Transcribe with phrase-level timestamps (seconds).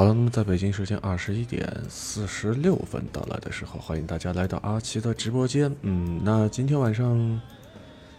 [0.00, 5.70] 好了，那么在北京时间二十一点四十六分到来的时候，欢迎大家来到阿奇的直播间。
[5.82, 7.38] 嗯，那今天晚上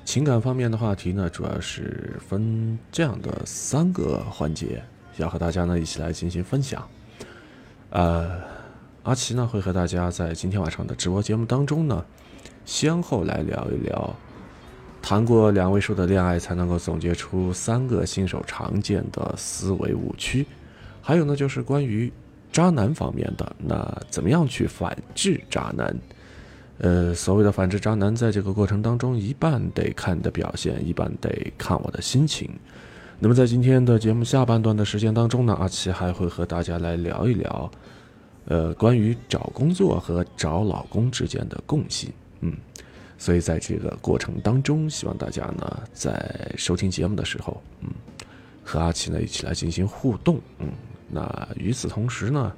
[0.05, 4.83] 情感方面的话题呢，主要是分这样的三个环节，
[5.17, 6.87] 要和大家呢一起来进行分享。
[7.89, 8.39] 呃，
[9.01, 12.05] 阿奇呢会和大家在今天晚上的直播节目当中呢，
[12.63, 14.15] 先后来聊一聊
[15.01, 20.45] 谈过两位数的恋爱才能够总结出三个新手常见的思维误区。
[21.01, 22.11] 还有呢，就是关于
[22.51, 25.95] 渣男方面的，那怎么样去反制渣男？
[26.77, 32.49] 呃，所谓的反制渣男，在这个过程当中，一半得看你的表现，一半得看我的心情。
[33.19, 37.71] 那么在今天的节目下半段的时间当中呢，阿奇还会和大家来聊一聊，
[38.45, 42.11] 呃，关于找工作和找老公之间的共性。
[42.39, 42.57] 嗯，
[43.17, 47.89] 所以在这个过程当中，希望大家呢在收听节目的时候，嗯，
[48.63, 50.39] 和阿奇呢一起来进行互动。
[50.57, 50.67] 嗯。
[51.11, 52.51] 那与此同时呢，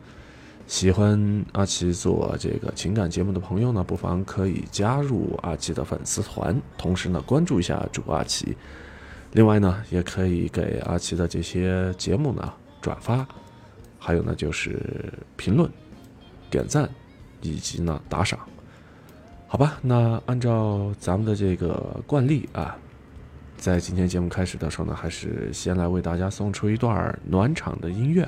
[0.67, 8.55] 喜欢阿奇做这个情感节目的朋友呢，不妨可以加入阿奇的粉丝团，同时呢关注一下主阿奇。
[9.31, 13.27] 另外呢，也可以给阿奇的这些节目呢转发，
[13.97, 15.69] 还有呢就是评论、
[16.49, 16.87] 点赞
[17.41, 18.39] 以及呢打赏。
[19.47, 22.77] 好吧，那按照咱们的这个惯例啊。
[23.55, 28.27] 在今天节目开始的时候呢，还是先来为大家送出一段暖场的音乐。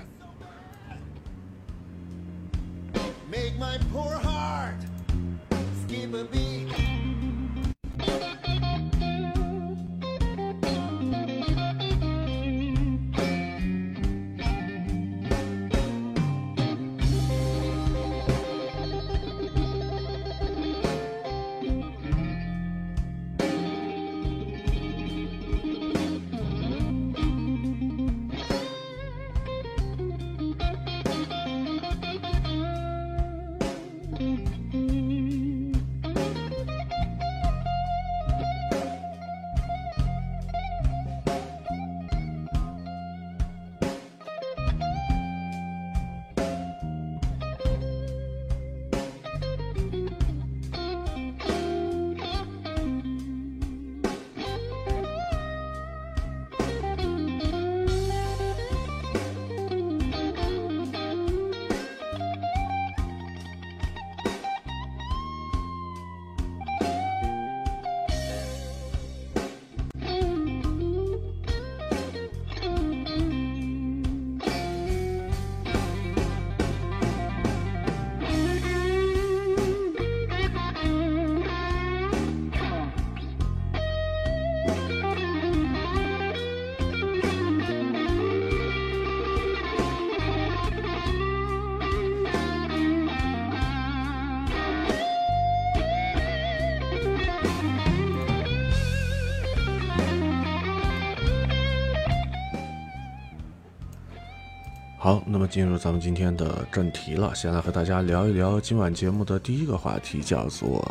[105.05, 110.83] 好，那么进入咱们今天的正题了，先来和大家聊一聊今晚节目的第一个话题，叫做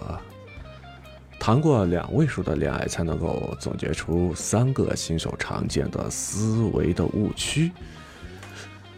[1.37, 7.73] 谈过两位数的恋爱才能够总结出三个新手常见的思维的误区。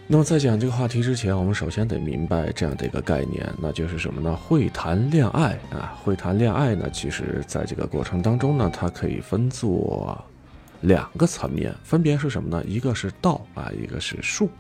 [0.07, 4.37] 那么在讲这个话题之前，我们首先得明白这样的一个概念，那就是什么呢？
[4.37, 10.23] 会谈恋爱啊，会谈恋爱呢，其实在这个过程当中呢，它可以分作
[10.83, 12.63] 两个层面，分别是什么呢？
[12.69, 14.51] 一个是道啊，一个是术。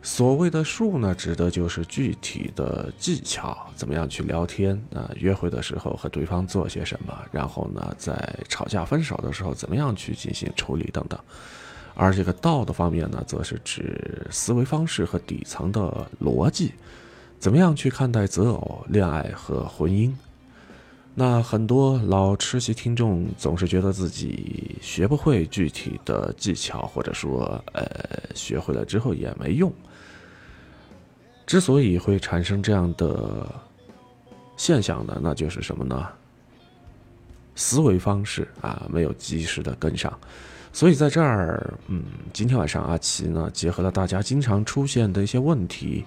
[0.00, 5.10] 所谓的术呢，指的就是具体的技巧，怎么样去聊天啊？
[5.16, 11.18] 约会的时候和对方做些什么，然后呢，在吵架分手的时候，怎么样去进行处理等等。
[11.94, 16.72] 而这个道的方面呢，则是指思维方式和底层的逻辑，
[17.40, 20.12] 怎么样去看待择偶、恋爱和婚姻。
[21.12, 27.84] 那很多老吃席听众总是觉得自己学不会具体的技巧，或者说，呃，
[28.36, 29.70] 学会了之后也没用。
[31.48, 33.46] 之所以会产生这样的
[34.58, 36.06] 现象呢，那就是什么呢？
[37.54, 40.12] 思维方式啊，没有及时的跟上。
[40.74, 42.04] 所以在这儿，嗯，
[42.34, 46.04] 今天晚上阿奇呢，结合了大家经常出现的一些问题，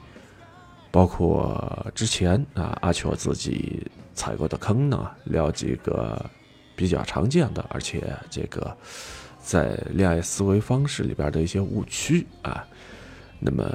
[0.92, 6.24] 包括之前啊阿秋自己踩过的坑呢，聊几个
[6.76, 8.78] 比较常见的，而且这个
[9.42, 12.64] 在恋爱思维方式里边的一些误区啊。
[13.44, 13.66] 那么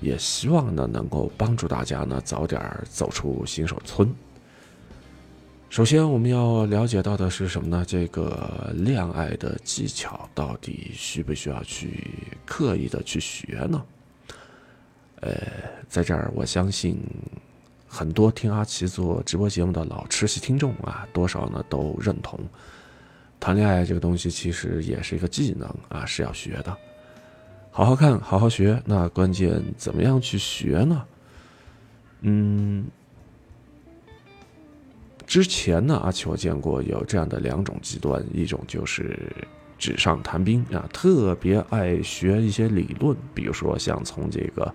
[0.00, 2.60] 也希望呢，能够帮助大家呢早点
[2.90, 4.12] 走出新手村。
[5.70, 7.84] 首先，我们要了解到的是什么呢？
[7.86, 12.10] 这个恋爱的技巧到底需不需要去
[12.44, 13.82] 刻意的去学呢？
[15.20, 15.34] 呃，
[15.88, 17.00] 在这儿我相信
[17.86, 22.38] 很多听阿奇做直播节目的老吃席听众啊，多少呢都认同，
[23.38, 26.76] 谈恋爱这个东西其实也是一个技能啊，是要学的。
[27.74, 28.82] 好好看，好好学。
[28.84, 31.02] 那关键怎么样去学呢？
[32.20, 32.84] 嗯，
[35.26, 39.18] 之前呢，阿奇我见过有这样的两种极端，一种就是
[39.78, 44.70] 纸上谈兵啊，特别爱学一些理论，比如说像从这个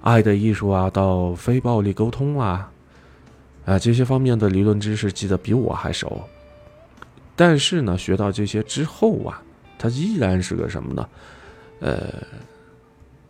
[0.00, 2.70] 爱的艺术啊，到非暴力沟通啊，
[3.64, 6.22] 啊这些方面的理论知识记得比我还熟。
[7.34, 9.42] 但是呢，学到这些之后啊，
[9.76, 11.08] 他依然是个什么呢？
[11.80, 12.22] 呃，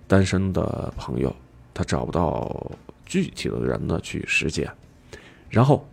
[0.06, 1.34] 单身的朋友，
[1.74, 2.70] 他找不到
[3.04, 4.70] 具体的人呢去实践，
[5.50, 5.86] 然后，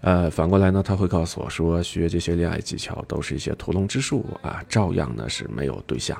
[0.00, 6.18] 呃，反过来呢，他会告诉我说，学这些恋爱技巧都是一些屠龙之术啊，照样呢是没有对象。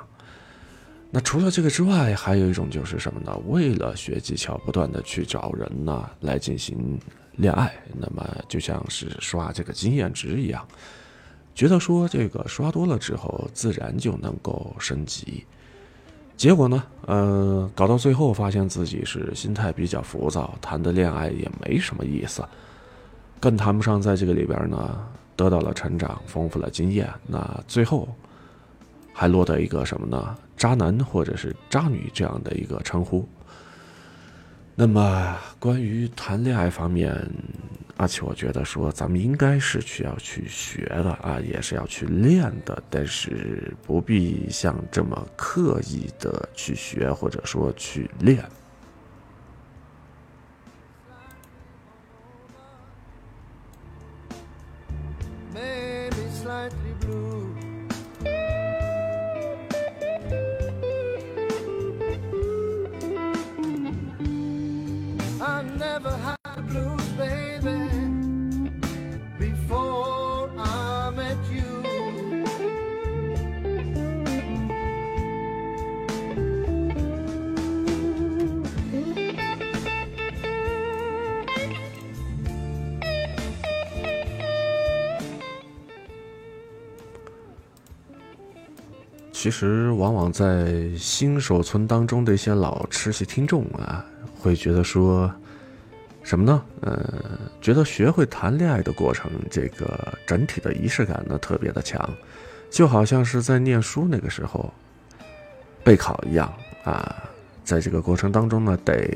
[1.11, 3.37] 那除了这个之外，还有一种就是什么呢？
[3.47, 6.99] 为了学技巧，不断的去找人呢来进行
[7.33, 10.67] 恋爱，那么就像是刷这个经验值一样。
[11.55, 15.45] 觉得说这个刷多了之后，自然就能够升级。
[16.37, 22.43] 结果呢，呃，搞到最后发现自己是心态比较浮躁，谈的恋爱也没什么意思，
[23.39, 25.07] 更谈不上在这个里边呢
[25.37, 27.09] 得到了成长，丰富了经验。
[27.27, 28.09] 那最后
[29.13, 30.37] 还落得一个什么呢？
[30.57, 33.29] 渣男或者是渣女这样的一个称呼。
[34.75, 37.15] 那么关于谈恋爱方面，
[37.99, 48.43] 而且我觉得说，咱们应该是需要去学的啊，也是要去练的，但是不必像这么刻意的去学，或者说去练。
[89.35, 94.07] 其实，往往在新手村当中的一些老吃戏听众啊，
[94.39, 95.29] 会觉得说，
[96.33, 96.63] 什么呢？
[96.81, 102.09] 呃，觉得学会谈恋爱的过程，这个整体的仪式感呢特别的强，
[102.71, 104.73] 就好像是在念书那个时候
[105.85, 106.51] 备考一样
[106.85, 107.29] 啊。
[107.65, 109.15] 在这个过程当中呢，得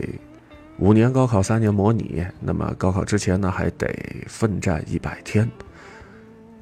[0.78, 3.88] 五年高考，三年模拟，那么高考之前呢，还得
[4.28, 5.50] 奋战一百天。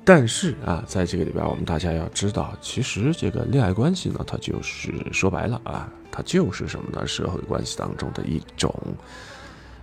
[0.05, 7.05] 但是啊，在这个里边，我们大家要知道，其实这个恋爱关系呢，它就是说白了啊，它就是什么呢？
[7.05, 8.73] 社会关系当中的一种。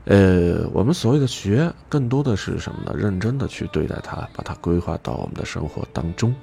[0.05, 2.93] 呃，我们所谓的学，更多的是什么呢？
[2.97, 6.33] 认真的去对待它，把它规划到我们的生活当中。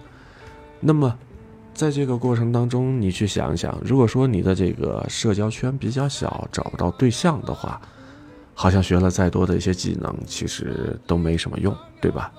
[0.81, 1.13] 那么，
[1.75, 7.81] 在这个过程当中，你去想一想，如果说你的这个社交圈比较小，找不到对象的话，
[8.55, 12.33] 好像学了再多的一些技能，其实都没什么用，对吧？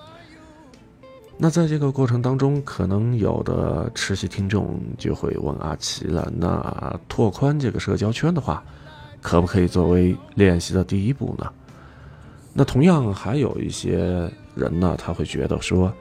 [1.36, 8.62] 那在这个过程当中，可能有的吃戏听众就会问阿奇了：那拓宽这个社交圈的话，
[9.20, 11.52] 可不可以作为练习的第一步呢？
[12.52, 13.98] 那同样还有一些
[14.54, 15.92] 人呢，他会觉得说，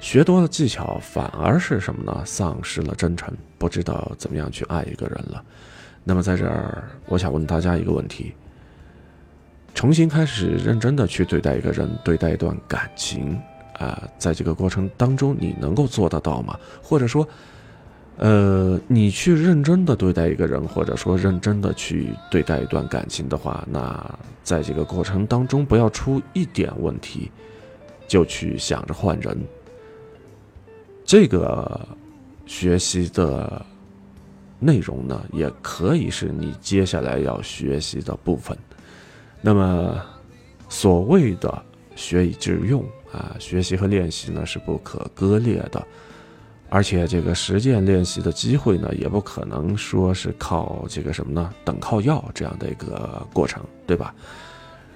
[0.00, 2.22] 学多了技巧反而是什么呢？
[2.24, 5.42] 丧失了真诚，不知道怎么样去爱一个人了。
[6.04, 8.34] 那么在这儿，我想问大家一个问题：
[9.74, 13.40] 重新开始认真的去对待一个人，对待一段感情。
[13.78, 16.58] 啊，在这个过程当中，你能够做得到吗？
[16.82, 17.28] 或者说，
[18.18, 27.30] 呃，你去认真的对待一个人，或者说认真的去对待一段感情的话，那在这个过程当中，不要出一点问题，
[28.08, 29.38] 就去想着换人。
[31.04, 31.88] 这个
[32.46, 33.64] 学习的
[34.58, 38.56] 内容呢，也可以是你接下来要学习的部分。
[39.42, 40.02] 那么，
[40.68, 41.62] 所谓的
[41.94, 42.84] 学以致用。
[43.12, 45.86] 啊，学习和练习呢是不可割裂的，
[46.68, 51.54] 而且这个实践练习的机会呢，也不可能说是靠这个什么呢？
[51.64, 54.14] 等靠要这样的一个过程，对吧？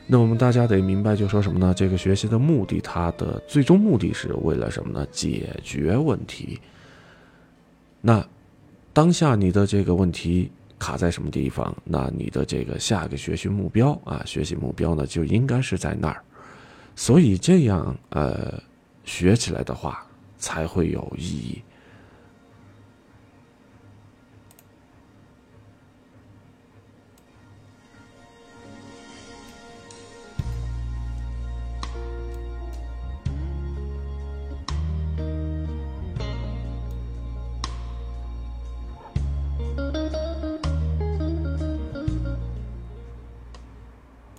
[0.06, 1.72] 那我们大家得明白，就说什么呢？
[1.72, 5.06] 这个学习的目的，它的最终目的是为了什么呢？
[5.12, 6.60] 解决问题。
[8.00, 8.26] 那
[8.92, 10.50] 当下你的这个问题
[10.80, 11.72] 卡在什么地方？
[11.84, 16.20] 那你的这个下个学习目标啊，学习目标呢，就应该是在那儿。
[16.96, 18.60] 所以这样，呃，
[19.04, 20.04] 学起来的话
[20.40, 21.62] 才会有意义。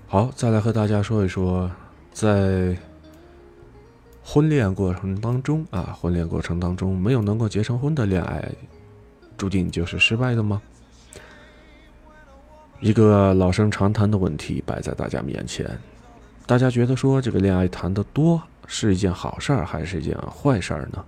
[0.08, 1.72] 好再来和大家说一说
[2.12, 2.78] 在
[4.34, 8.50] 婚恋过程当中啊，婚恋过程当中没有能够结成婚的恋爱，
[9.38, 10.62] 注定就是失败的吗？
[12.80, 15.70] 一个老生常谈的问题摆在大家面前，
[16.46, 21.04] 大家觉得说这个恋爱谈的多是一件好事儿还是一件坏事儿呢？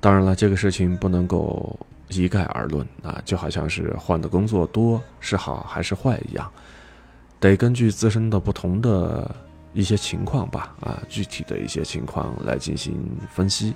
[0.00, 6.50] 当然了，这个事情不能够一概而论啊，就好像是换的工作多是好还是坏一样。
[7.38, 9.30] 得根据自身的不同的
[9.74, 12.94] 一些情况吧，啊，具体的一些情况来进行
[13.30, 13.74] 分析。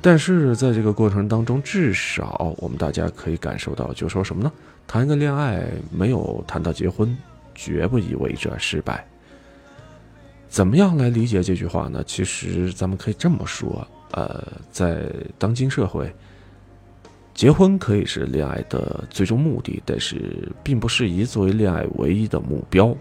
[0.00, 4.50] 但是在这个过程当中，至少我们大家可以感受到，就说什么呢？
[4.86, 7.16] 谈一个恋爱没有谈到结婚，
[7.54, 9.06] 绝不意味着失败。
[10.48, 12.02] 怎么样来理解这句话呢？
[12.06, 16.12] 其实咱们可以这么说，呃，在当今社会。
[17.32, 22.94] 结婚可以是恋爱的最终目的，但是并不适宜作为恋爱唯一的目标。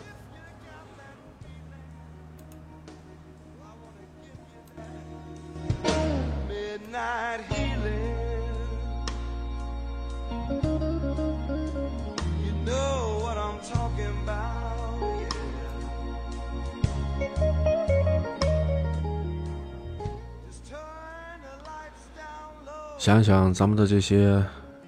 [23.03, 24.41] 想想咱们的这些，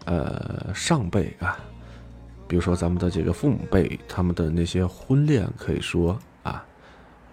[0.05, 1.59] 呃，上辈啊，
[2.47, 6.65] 比如说咱们的这个父母辈，他们的那些婚恋，可以说啊，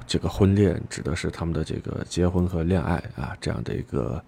[0.09, 4.21] 这个婚恋指的是他们的这个结婚和恋爱啊这样的一个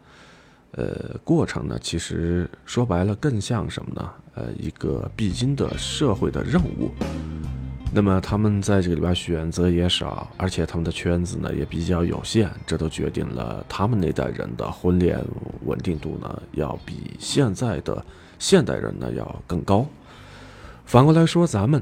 [0.70, 4.12] 呃过程呢，其实说白了更像什么呢？
[4.34, 6.88] 呃，一个必经的社会的任务。
[7.96, 15.24] 那么他们在这个里边选择也少，而且他们的圈子呢也比较有限，这都决定了他们那代人的婚恋
[15.64, 18.04] 稳定度呢要比现在的
[18.36, 19.86] 现代人呢要更高。
[20.84, 21.80] 反过来说，咱们，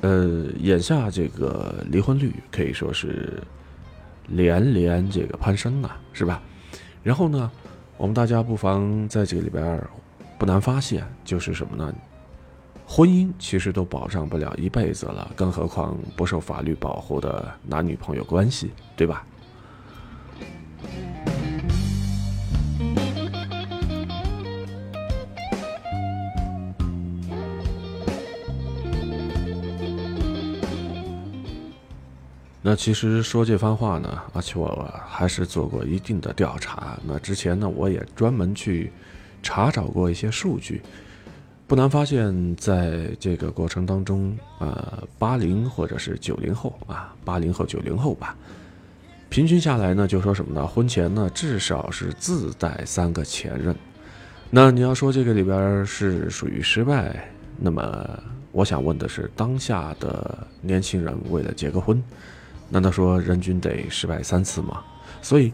[0.00, 3.42] 呃，眼下这个离婚率可以说是
[4.28, 6.40] 连连这个攀升呐，是吧？
[7.02, 7.50] 然后呢，
[7.98, 9.78] 我们大家不妨在这个里边
[10.38, 11.94] 不难发现，就是什么呢？
[12.92, 19.24] 婚姻其实都保障不了一辈子了，更何况不受法律保护的男女朋友关系，对吧？
[32.60, 36.98] 那其实说这番话呢，而且我还是做过一定的调查。
[37.06, 38.90] 那之前呢，我也专门去
[39.44, 40.82] 查找过一些数据。
[41.70, 48.36] 不难发现，在这个过程当中，呃，八零或者是九零后啊，八零后、九零后吧，
[49.28, 50.66] 平均下来呢，就说什么呢？
[50.66, 53.72] 婚前呢，至少是自带三个前任。
[54.50, 62.02] 那你要说这个里边是属于失败，那么我想问的是，当下的年轻人为了结个婚，
[62.68, 64.82] 难道说人均得失败三次吗？
[65.22, 65.52] 所以，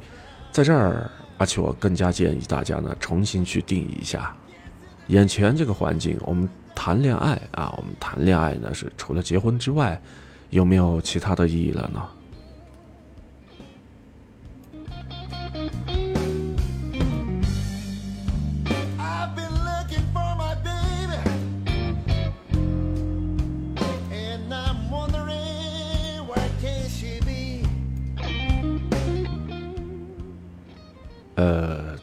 [0.50, 4.35] 在这儿，而且我更加建议大家呢，重新去定义一下。
[5.08, 10.00] 眼前这个环境，我们谈恋爱啊，我们谈恋爱呢，是除了结婚之外，
[10.50, 12.02] 有没有其他的意义了呢？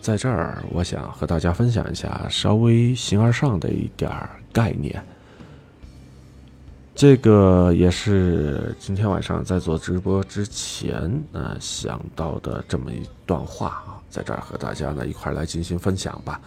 [0.03, 5.01] 在这儿，我想和大家分享一下稍微形而上的一点儿概念。
[6.93, 16.41] 这个也是今天晚上在做直播之前呃想到的这么一段话啊，在这儿和大家呢一块来进行分享吧。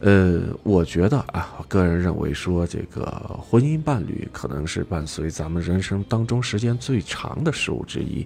[0.00, 3.04] 呃，我觉得啊，我个人认为说，这个
[3.40, 8.24] 婚姻伴侣可能是伴随咱们人生当中时间最长的事物之一，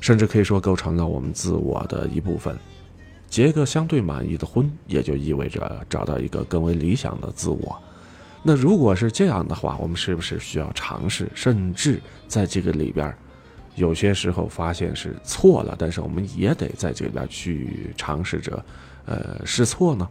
[0.00, 2.56] 甚至可以说构成了我们自我的一部分。
[3.34, 7.76] 结个相对满意的婚，也就意味着找到一个更为理想的自我。
[8.44, 13.12] 那如果是这样的话，我们是不是需要尝试，甚至在这个里边，
[13.74, 18.64] 有些时候发现是错了，但是我们也得在这边去尝试着，
[19.04, 20.08] 呃，试错呢？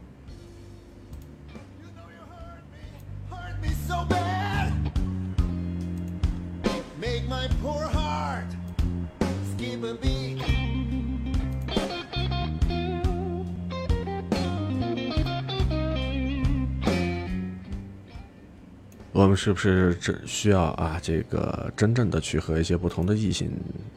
[19.13, 20.99] 我们是不是只需要啊？
[20.99, 23.51] 这个真正的去和一些不同的异性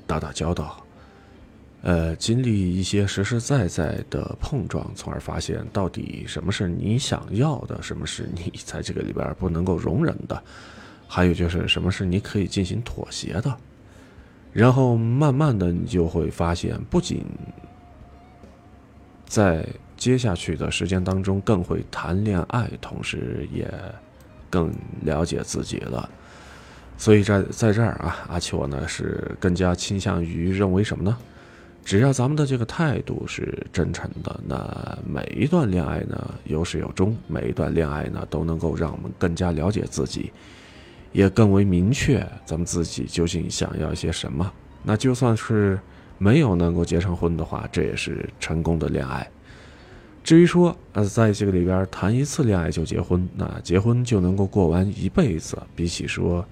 [0.07, 0.85] 打打交道，
[1.81, 10.41] 呃，经历一些实实在在的碰撞，从而发现到底什么是你想要的，什么是你在这个里边不能够容忍的。
[11.09, 13.57] 还有就是什么是你可以进行妥协的。
[14.53, 17.25] 然后慢慢的，你就会发现，不仅
[19.25, 23.67] 在接下去的时间当中更会谈恋爱，同时也
[24.51, 24.73] 更
[25.03, 26.09] 了解自己了。
[26.99, 31.17] 所以在在这儿啊，阿秋呢是更加倾向于认为什么呢？
[31.85, 40.33] 只要咱们的这个态度是真诚的，那每一段恋爱呢有始有终，每一段恋爱呢都能够让我们更加了解自己，
[41.13, 44.53] 也更为明确咱们自己究竟想要一些什么。
[44.83, 45.79] 那就算是
[46.19, 49.29] 没有能够结成婚的话，这也是成功的恋爱。
[50.27, 56.45] 至于说呃，在这个里边谈一次恋爱就结婚，那结婚就能够过完一辈子，比起说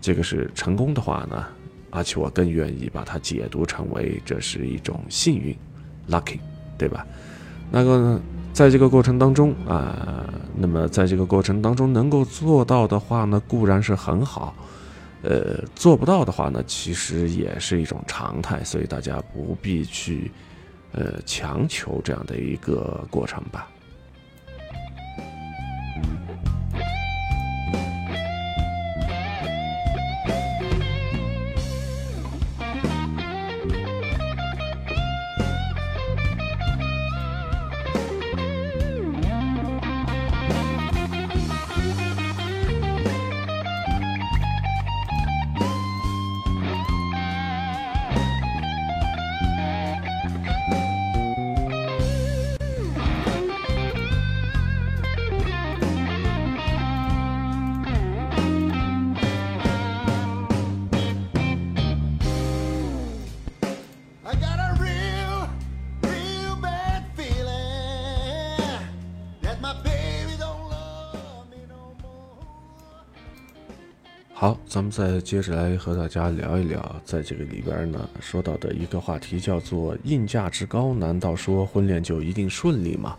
[0.00, 1.44] 这个是成功的话呢？
[1.90, 5.52] 而且我更愿意把它解读成为这是一种幸运
[6.08, 6.38] ，lucky，
[6.78, 7.04] 对吧？
[7.72, 8.20] 那个
[8.52, 14.54] 在这个过程当中啊，那么在这个过程当中能够做到的话呢，固然是很好，
[15.22, 20.30] 呃，做不到的话呢，其实也是一种常态，所以大家不必去
[20.92, 23.68] 呃强求这样的一个过程吧。
[74.98, 83.16] 再接着来和大家聊一聊，在这个里边呢，说到的一个话题叫做“硬价值高”，难道说婚恋就一定顺利吗？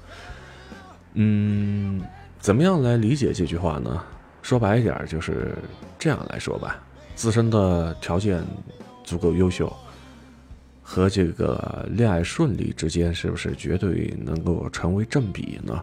[1.14, 2.02] 嗯，
[2.38, 4.04] 怎么样来理解这句话呢？
[4.42, 5.56] 说白一点，就是
[5.98, 6.84] 这样来说吧：
[7.16, 8.44] 自身的条件
[9.06, 9.74] 足够优秀，
[10.84, 15.82] 和这个恋爱顺利之间，是不是绝对能够成为正比呢？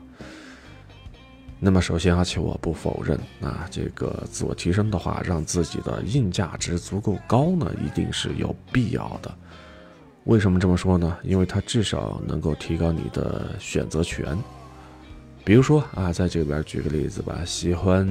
[1.59, 9.35] 那么，首先，而且我不否认啊，这个自我提升的话，让自己的硬价值足够高呢，一定是有必要的。
[10.25, 11.17] 为什么这么说呢？
[11.23, 14.37] 因为它至少能够提高你的选择权。
[15.45, 18.07] 比如说啊，在这边举个例子吧，喜欢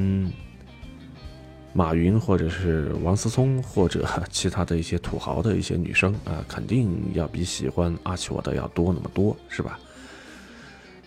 [1.72, 9.80] 马云或者是王思聪或者其他的一些土豪的一些女生啊，肯定要比喜欢阿奇我的要多那么多，是吧？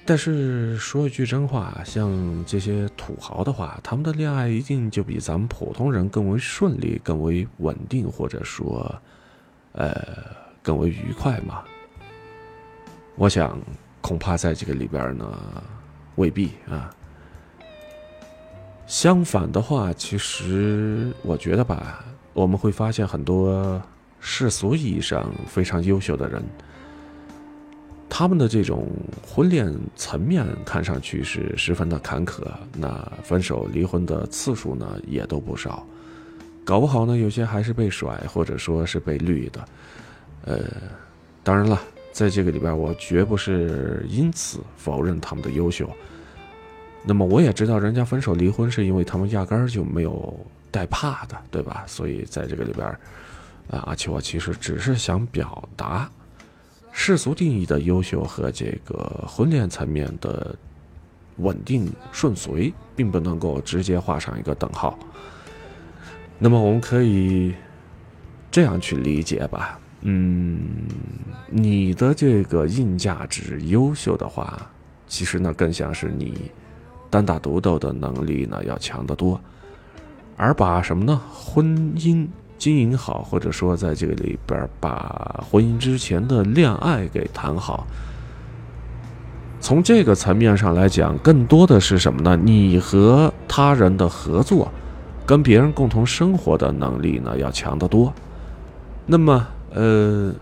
[0.09, 8.91] 但是说一句真话，像这些土豪的话，他们的恋爱一定就比咱们普通人更为顺利、更为稳定，或者说，
[9.73, 9.95] 呃，
[10.63, 11.63] 更为愉快嘛？
[13.17, 13.61] 我想，
[14.01, 15.39] 恐怕在这个里边呢，
[16.17, 16.91] 未必啊。
[18.87, 23.79] 相反的话，其实我觉得吧，我们会发现很多
[24.21, 26.43] 世俗意义上非常优秀的人。
[28.11, 28.89] 他们的这种
[29.23, 32.43] 婚恋层面看上去是十分的坎坷，
[32.77, 35.87] 那分手离婚的次数呢也都不少，
[36.65, 39.65] 搞不好呢有些还是被甩或者说是被绿的，
[40.45, 40.65] 呃，
[41.45, 45.89] 当然了，在这个里边我绝不是因此否认他们的优秀，
[47.05, 50.35] 那么我也知道人家分手离婚是因为他们压根儿就没有
[50.71, 51.85] 带怕的，对吧？
[51.87, 52.87] 所以在这个里边，
[53.71, 56.11] 啊，阿奇我其实只是想表达。
[57.01, 60.53] 世俗定义的优秀和这个婚恋层面的
[61.37, 64.99] 稳定顺遂，并不能够直接画上一个等号。
[66.41, 67.55] 那么，我们可以
[68.51, 69.79] 这样去理解吧？
[70.01, 70.59] 嗯，
[71.49, 74.69] 你的这个硬价值优秀的话，
[75.07, 76.51] 其实呢，更像是你
[77.09, 79.41] 单打独斗的能力呢要强得多，
[80.37, 81.23] 而把什么呢？
[81.33, 82.27] 婚姻。
[82.59, 87.87] 经营好，或者说在这个里边把婚姻之前的恋爱给谈好。
[89.61, 92.37] 从这个层面上来讲，更多的是什么呢？
[92.37, 94.71] 你和他人的合作，
[95.27, 98.13] 跟别人共同生活的能力呢要强得多。
[99.05, 100.33] 那么，呃，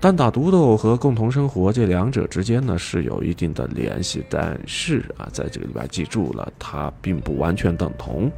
[0.00, 8.30] 单打独斗和共同生活这两者之间呢是有一定的联系，但是啊，在这个里边记住了，它并不完全等同。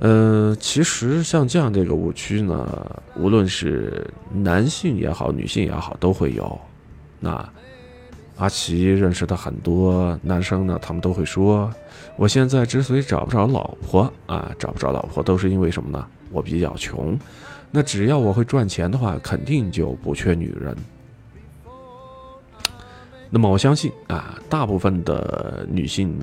[0.00, 6.58] 呃，其实像这样的一个误区呢，无论是男性也好，女性也好，都会有。
[7.20, 7.46] 那
[8.38, 11.70] 阿奇认识的很多男生呢，他们都会说，
[12.16, 16.06] 我现在之所以找不着老婆啊，找不着老婆都是因为什么呢？
[16.32, 17.18] 我比较穷。
[17.70, 20.74] 那只要我会赚钱的话，肯定就不缺女人。
[23.28, 26.18] 那么我相信啊，大部分的女性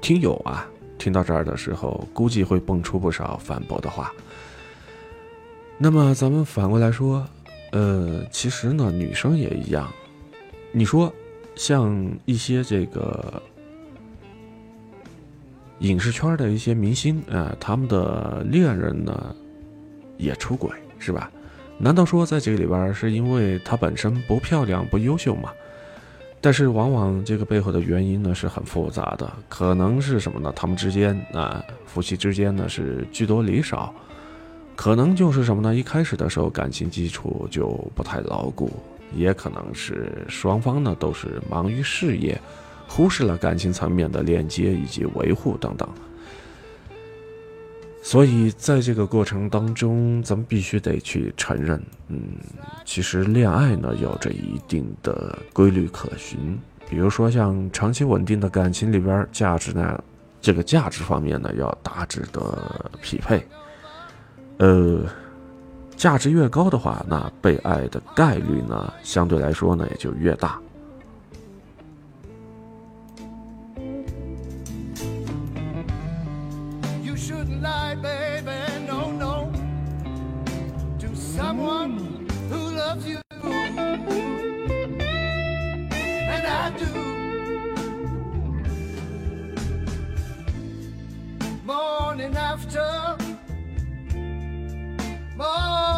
[0.00, 0.68] 听友啊，
[1.00, 4.12] 听到这儿的时候，估计会蹦出不少反驳的话。
[5.78, 7.26] 那么咱们反过来说，
[7.72, 9.90] 呃，其实呢，女生也一样。
[10.72, 11.10] 你说，
[11.56, 13.42] 像一些这个
[15.78, 19.34] 影视圈的一些明星啊，他们的恋人呢，
[20.18, 21.32] 也出轨，是吧？
[21.78, 25.50] 难道说在这个里边是因为她本身不漂亮、不优秀吗？
[26.40, 30.52] 但是往往这个背后的原因呢是很复杂的，可能是什么呢？
[30.56, 33.94] 他们之间啊，夫妻之间呢是聚多离少，
[34.74, 35.74] 可能就是什么呢？
[35.74, 38.70] 一开始的时候感情基础就不太牢固。
[39.12, 42.40] 也可能是双方呢都是忙于事业，
[42.86, 45.88] 忽视了感情层面的链接以及维护等等。
[48.02, 52.18] 所以在这个过程当中，咱们必须得去承认，嗯，
[52.84, 56.58] 其实恋爱呢有着一定的规律可循。
[56.88, 60.02] 比如说像长期稳定的感情里边，价值呢，
[60.40, 63.46] 这个价值方面呢要大致的匹配，
[64.58, 65.04] 呃。
[65.96, 70.58] 价值越高的话，那被爱的概率呢，相对来说呢也就越大。
[92.20, 93.16] morning after.
[95.36, 95.89] more.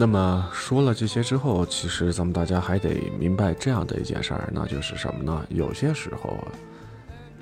[0.00, 5.44] 那么说了这些之后，其实咱们大家还得明白这样的一件事儿，那就是什么呢？
[5.50, 6.38] 有些时候，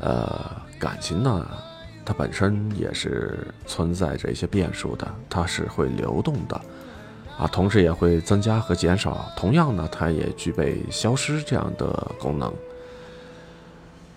[0.00, 1.48] 呃，感情呢，
[2.04, 6.60] 它本身也是存在着一些变数的，它是会流动的，
[7.38, 9.30] 啊，同时也会增加和减少。
[9.36, 12.52] 同样呢，它也具备消失这样的功能。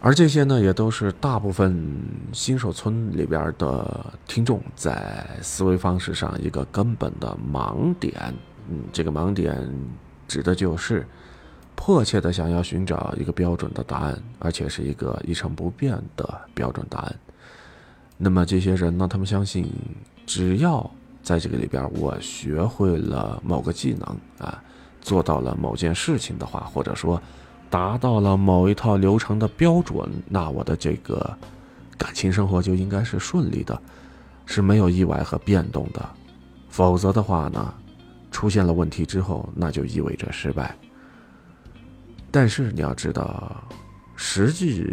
[0.03, 1.95] 而这些呢，也都是大部分
[2.33, 8.33] 新手村里边的听众在思维方式上一个根本的盲点。
[8.67, 9.55] 嗯，这个盲点
[10.27, 11.05] 指的就是
[11.75, 17.15] 迫切的想要寻找一个标准的答案，而且是一个一成不变的标准答案。
[18.17, 19.69] 那么这些人呢，他们相信，
[20.25, 20.89] 只要
[21.21, 24.63] 在这个里边我学会了某个技能啊，
[24.99, 27.21] 做到了某件事情的话，或者说。
[27.71, 31.35] 达到了某一套流程的标准，那我的这个
[31.97, 33.81] 感情生活就应该是顺利的，
[34.45, 36.07] 是没有意外和变动的。
[36.69, 37.73] 否则的话呢，
[38.29, 40.77] 出现了问题之后，那就意味着失败。
[42.29, 43.63] 但是你要知道，
[44.17, 44.85] 实际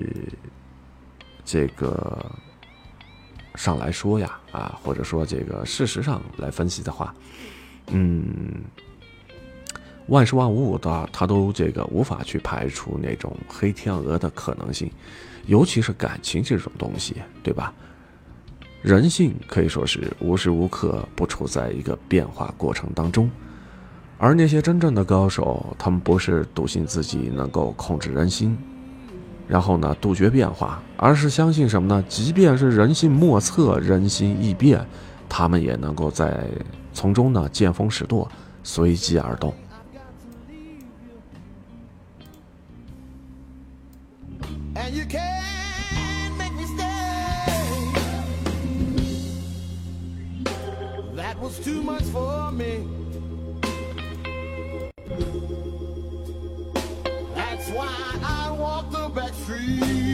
[1.45, 2.25] 这个
[3.57, 7.13] 上来说呀，啊，或者说这个事实上来分析的话，
[7.89, 8.63] 嗯。
[10.09, 14.91] 万事万物的，它都这个无法去排除那种黑天鹅的可能性，
[15.47, 17.73] 尤其是感情这种东西，对吧？
[18.81, 23.31] 人性可以说是无时无刻不处在一个变化过程当中，
[24.17, 28.57] 而那些真正的高手，他们不是笃信自己能够控制人心，
[29.47, 32.03] 然后呢杜绝变化，而是相信什么呢？
[32.09, 34.87] 即便是人性莫测、人心易变，
[35.29, 36.47] 他们也能够在
[36.95, 38.31] 从中呢见风使舵，
[38.63, 39.53] 随机而动。
[44.79, 47.93] and you can't make me stay.
[51.15, 52.87] That was too much for me.
[57.35, 57.89] That's why
[58.23, 60.08] I walk the back street.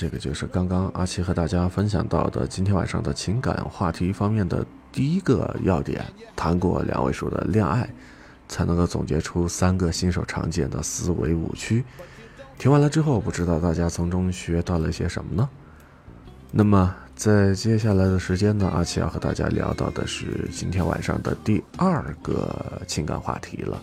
[0.00, 6.02] 这个就是刚刚阿奇和大家分享到的今天晚上的情感话题方面的第一个要点：
[6.34, 7.86] 谈过两位数的恋爱，
[8.48, 11.84] 才能够总结出三个新手常见的思维误区。
[12.56, 15.46] 听完了之后，不知道大家从中学到了些什么呢？
[16.50, 23.78] 那么在接下来的时间呢，阿奇要和大家聊到的是今天晚上的第二个情感话题了，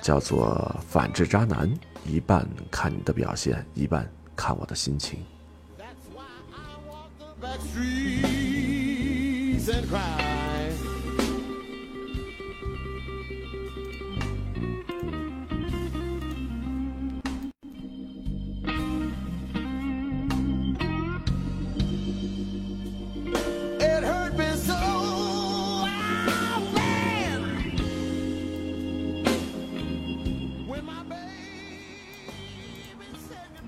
[0.00, 1.70] 叫做反制渣男。
[2.06, 5.24] 一半看你的表现，一半看我的心情。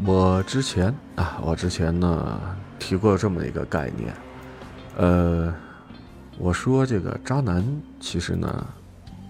[0.04, 2.40] 我之前啊，我之前呢
[2.78, 4.12] 提过这么一个概念，
[4.96, 5.54] 呃，
[6.38, 7.64] 我说这个渣男
[8.00, 8.66] 其实呢，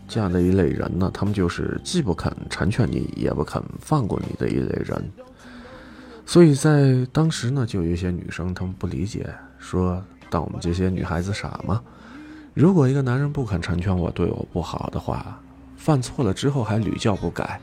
[0.08, 5.12] 这样的一类人呢，他们就是既不肯成全你，也不肯放过你的一类人。
[6.24, 11.82] 所以在当时呢，就有一些女生她们不理解，说当我们这些女孩子傻吗？
[12.54, 15.38] 如果一个男人不肯成全我，对我不好的话，
[15.76, 17.60] 犯错了之后还屡教不改。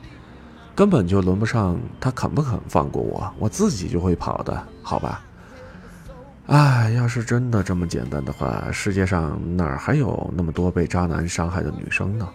[0.79, 5.21] 根本就轮不上他肯不肯放过我，我自己就会跑的，好吧？
[6.47, 12.29] 哎，要是真的这么简单的话，世界上哪还有那么多被渣男伤害的女生呢？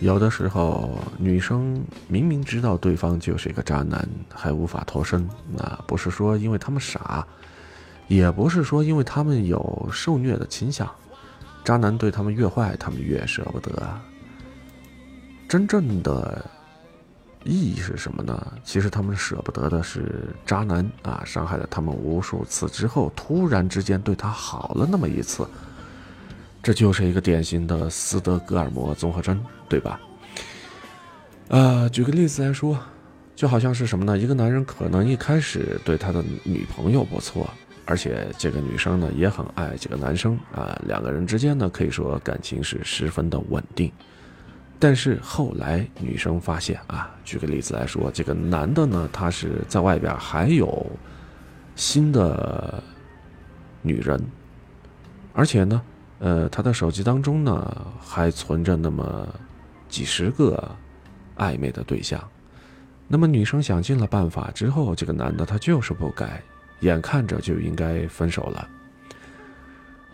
[0.00, 7.26] 有的时候，女生明明知道对方就是一个渣男，还无法脱身，那不是说因为他们傻，
[8.08, 10.90] 也不是说因为他们有受虐的倾向。
[11.62, 13.86] 渣男对他们越坏，他们越舍不得。
[15.46, 16.42] 真正的
[17.44, 18.54] 意义是什么呢？
[18.64, 25.46] 其实他们舍不得的是渣男啊，伤害了他们无数次之后，突然之间对他好了那么一次。
[26.62, 29.98] 这就是一个典型的斯德哥尔摩综合征，对吧？
[31.48, 32.76] 呃，举个例子来说，
[33.36, 34.18] 就好像是什么呢？
[34.18, 37.48] 一个男人可能一开始对他的女朋友不错，
[37.84, 43.90] 而且这个女生呢也很爱这个男生啊，两个人之间呢可以说感情是十分的稳定。
[44.78, 50.84] 但是后来女生发现啊，举个例子来说，这个男的呢他是在外边还有
[51.76, 52.82] 新的
[53.82, 54.20] 女人，
[55.32, 55.80] 而且呢。
[56.22, 59.26] 呃，他的手机当中呢，还存着那么
[59.90, 60.74] 几十个
[61.36, 62.22] 暧昧的对象。
[63.06, 66.40] 那么女生想尽了办法之后，这个男的他就是不改，
[66.80, 68.68] 眼看着就应该分手了。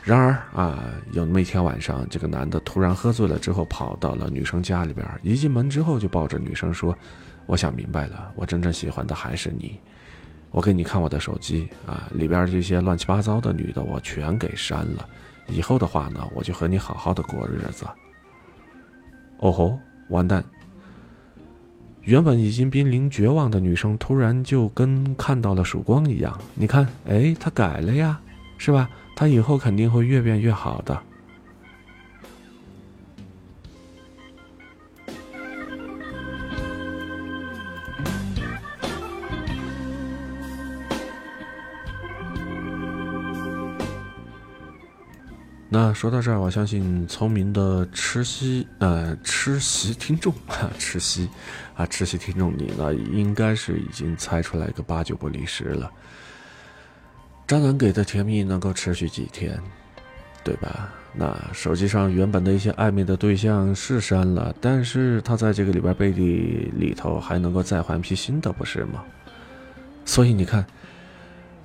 [0.02, 6.96] 然而啊，有那么一天晚上，这个男的突然喝醉了之后，跑到了女生家里边，一进门之后就抱着女生说
[7.44, 9.78] ：“我想明白了，我真正喜欢的还是你。
[10.52, 15.06] 我给你看我的手机啊，里边这些乱七八糟的女的我全给删了。”
[15.48, 17.84] 以后的话呢，我就和你好好的过日子。
[19.38, 20.44] 哦吼，完蛋！
[22.02, 26.38] 原本已经濒临绝望的女生，突然就跟看到了曙光一样。
[26.54, 28.20] 你看，哎，她改了呀，
[28.58, 28.88] 是吧？
[29.16, 30.96] 她以后肯定会越变越好的。
[45.92, 51.28] 说到这儿，我相信聪明的吃席呃吃席听众哈吃席
[51.74, 55.90] 啊吃席听众你呢应该是已经猜出来个八九不离十了。
[57.46, 59.60] 渣男给的甜蜜能够持续几天，
[60.42, 60.92] 对吧？
[61.12, 69.02] 那手机上原本的一些暧昧的对象是删了，但是他在这个里边背地里头还能够再换批新的，不是吗？
[70.04, 70.66] 所以你看，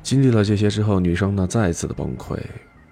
[0.02, 2.40] 经历了这些之后，女生呢再次的崩溃。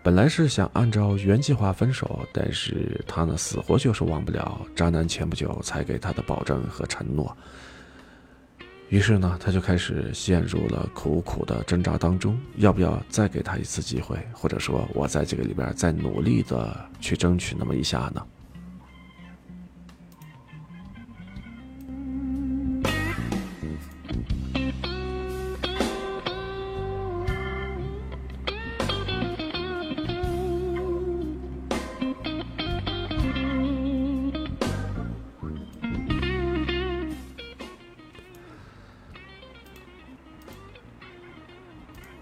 [0.02, 7.36] 本来是想按照原计划分手，但是他呢死活就是忘不了渣男前不久才给他的保证和承诺。
[8.88, 18.26] 于是呢，他就开始陷入了苦苦的挣扎当中，要不要再给他一次机会，或者说我在这个里边再努力的去争取那么一下呢？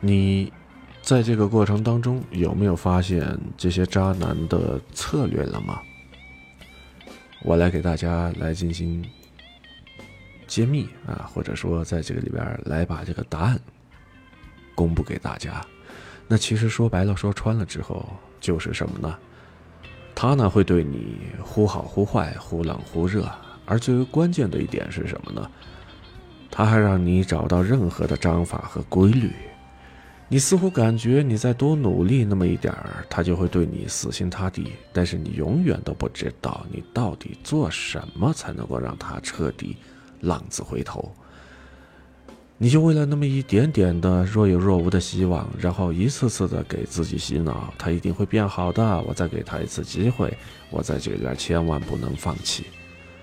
[0.08, 0.54] 你
[1.02, 5.82] 在这个过程当中有没有发现这些渣男的策略了吗？
[7.44, 9.04] 我来给大家来进行
[10.48, 13.60] 揭秘啊，或者说在这个里边来把这个答案
[14.76, 15.62] 公布给大家。
[16.26, 18.08] 那其实说白了、说穿了之后，
[18.40, 19.14] 就是什么呢？
[20.16, 23.30] 他呢会对你忽好忽坏、忽冷忽热，
[23.66, 25.52] 而最为关键的一点是什么呢？
[26.50, 29.34] 他还让你找到任何的章法和规律。
[30.30, 34.74] 你似乎感觉你再多努力那么一点儿，他就会对你死心塌地。
[34.92, 39.78] 但是你永远都不知道你到底做什么才能够让他彻底
[40.20, 41.10] 浪子回头。
[42.58, 49.02] 你就为了那么一点点的若有若无的希望，然后一次次的给自己洗脑，他一定会变好的。
[49.04, 50.36] 我再给他一次机会，
[50.70, 52.66] 我在这里边千万不能放弃。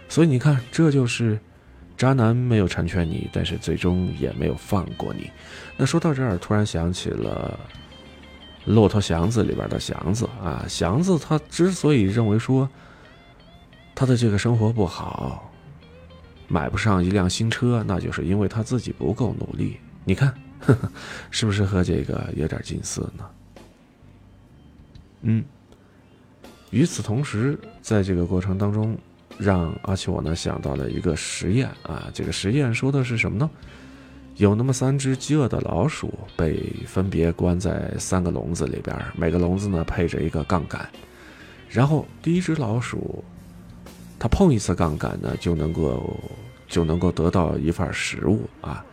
[0.09, 1.39] 所以你看，这就是。
[1.97, 5.31] 渣男没有成全你，但是最终也没有放过你。
[5.77, 7.59] 那说到这儿，突然想起了
[8.73, 12.69] 《骆驼祥子》里边的祥子啊，祥子他之所以认为说
[13.95, 15.53] 他的这个生活不好，
[16.49, 19.79] 买不上一辆新车，那就是因为他自己不够努力。
[20.05, 20.91] 你看，呵 呵
[21.31, 23.25] 是不是和这个有点近似呢？
[25.23, 25.45] 嗯。
[26.71, 28.99] 与此同时，在这个过程当中。
[29.39, 33.51] 让阿奇我呢想到了一个实验啊，这个实验说的是什么呢？
[34.37, 40.89] 有那么三只饥饿的老鼠被分别关在三个笼子里边，每个笼子呢配着一个杠杆，
[41.69, 43.23] 然后第一只老鼠，
[44.19, 46.19] 它碰一次杠杆呢就能够
[46.67, 48.85] 就能够得到一份食物啊。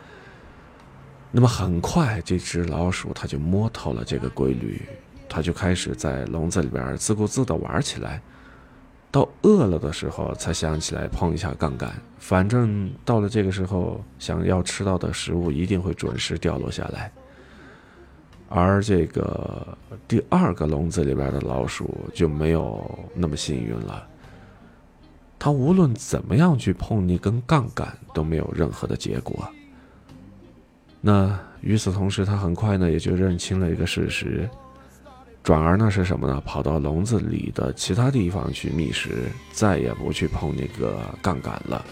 [1.31, 4.81] 那么很快这只老鼠它就摸透了这个规律，
[5.27, 8.21] 它就开始在笼子里边自顾自的玩起来。
[9.11, 11.93] 到饿了的时候，才想起来碰一下杠杆。
[12.17, 17.11] 反正到了这个时候，想要吃到的食物一定会准时掉落下来。
[18.47, 24.07] 而这个第二个笼子里边的老鼠就没有那么幸运了。
[25.39, 29.47] 它无论怎么样去碰那根杠杆，都没有任何的结果。
[30.99, 34.49] 那与此同时，它很快呢也就认清了一个事实。
[35.43, 36.39] 转而呢是什么呢？
[36.45, 41.83] 跑到笼子里的其他地方去觅食，再也不去碰那个杠杆了。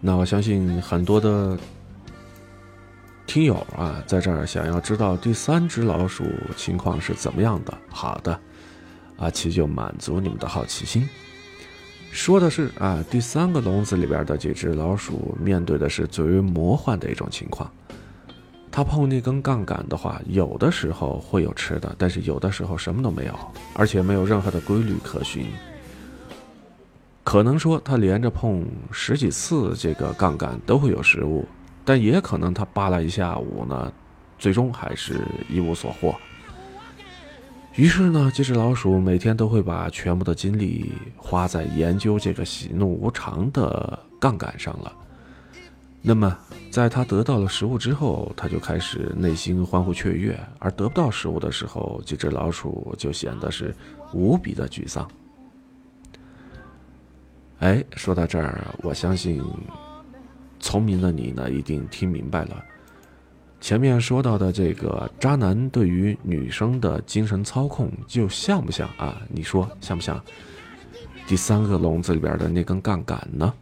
[0.00, 1.58] 那我相信很多的
[3.26, 6.24] 听友啊，在这儿想要知道第三只老鼠
[6.56, 7.76] 情况是怎么样的。
[7.88, 8.38] 好的，
[9.16, 11.08] 阿奇就满足你们的好奇心。
[12.12, 17.70] 说的是啊，第三个笼子里边的这只老鼠面对的是最为魔幻的一种情况。
[18.70, 23.34] 它碰那根杠杆的话，有的时候会有吃的，但是有的时候什么都没有，
[23.74, 25.46] 而且没有任何的规律可循。
[27.26, 31.44] 可能说他连着碰十几次这个杠杆都会有失误，
[31.84, 33.92] 但也可能他扒拉一下午呢，
[34.38, 36.14] 最终还是一无所获。
[37.74, 44.92] 于是呢，这只老鼠每天都会把全部的精力花在研究这个喜怒无常的杠杆上了。
[46.00, 46.38] 那么，
[46.70, 53.74] 在他得到了食物之后，他就开始内心欢呼雀跃；而得不到食物的时候，这只老鼠就显得是
[54.12, 55.10] 无比的沮丧。
[57.60, 59.42] 哎，说到这儿，我相信
[60.60, 62.64] 聪明的你呢，一定听明白了。
[63.60, 69.20] 前面说到的这个渣男对于女生的精神操控，就像不像啊？
[69.28, 70.22] 你说像不像？
[71.26, 73.52] 第三个笼子里边的那根杠杆呢？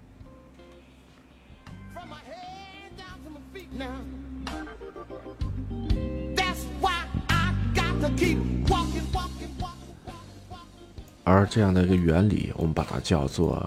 [11.26, 13.66] 而这样的一个原理，我们把它叫做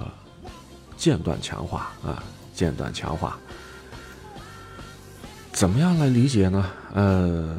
[0.97, 2.21] 间断强化啊，
[2.53, 3.37] 间断强化。
[5.53, 6.69] 怎么样来理解呢？
[6.93, 7.55] 呃，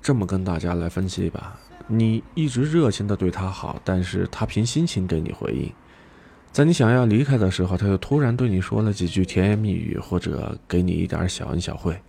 [0.00, 5.72] 这么跟大家来分析吧：你一直热情的对他好，但是他凭心情给你回应，
[6.52, 12.00] 在你想要离开的时候，他又突然对你说了几句甜言蜜语，或者给你一点小恩小惠，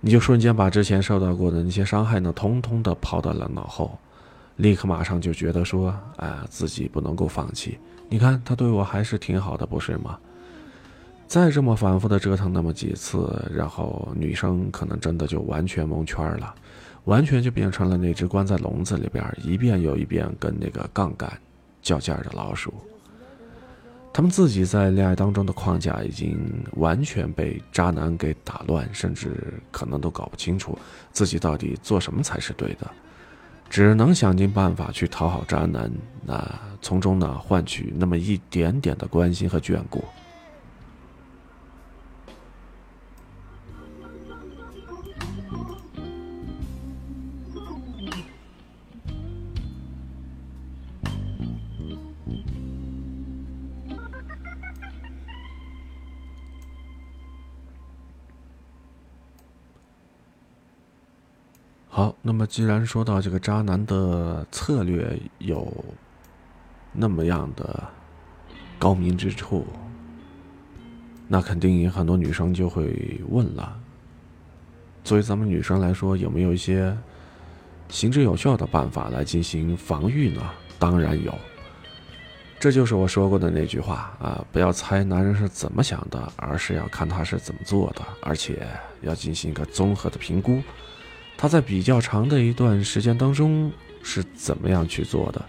[0.00, 3.98] 你就瞬间把之前受到过的那些伤害呢，通通的抛到了脑后。
[4.56, 7.78] 立刻马上就觉得说，啊，自己不能够放弃。
[8.14, 10.16] 你看他对我还是挺好的，不是吗？
[11.26, 16.54] 再这么反复的折腾那么几次，然后女生可能真的就完全蒙圈了，
[17.06, 21.28] 完全就变成了那只关在笼子里边一遍又一遍跟那个杠杆
[21.82, 22.72] 较劲的老鼠。
[24.12, 26.38] 他们自己在恋爱当中的框架已经
[26.74, 30.78] 完全被渣男给打乱，甚至可能都搞不清楚
[31.10, 32.88] 自己到底做什么才是对的，
[33.74, 35.90] 只能想尽办法去讨好渣男，
[36.24, 36.48] 那
[36.80, 40.04] 从中呢换取那么一点点的关心和眷顾。
[61.96, 65.72] 好，那么既然说到这个渣男的策略有
[66.90, 67.84] 那么样的
[68.80, 69.64] 高明之处，
[71.28, 73.80] 那肯定很多女生就会问了：
[75.04, 76.98] 作为咱们女生来说，有没有一些
[77.88, 80.42] 行之有效的办法来进行防御呢？
[80.80, 81.32] 当然有，
[82.58, 88.66] 这就是我说过的那句话啊，不要猜男人是怎么想的，而是要看他是怎么做的，而且
[89.02, 90.60] 要进行一个综合的评估。
[91.36, 93.70] 他在比较长的一段时间当中
[94.02, 95.44] 是怎么样去做的？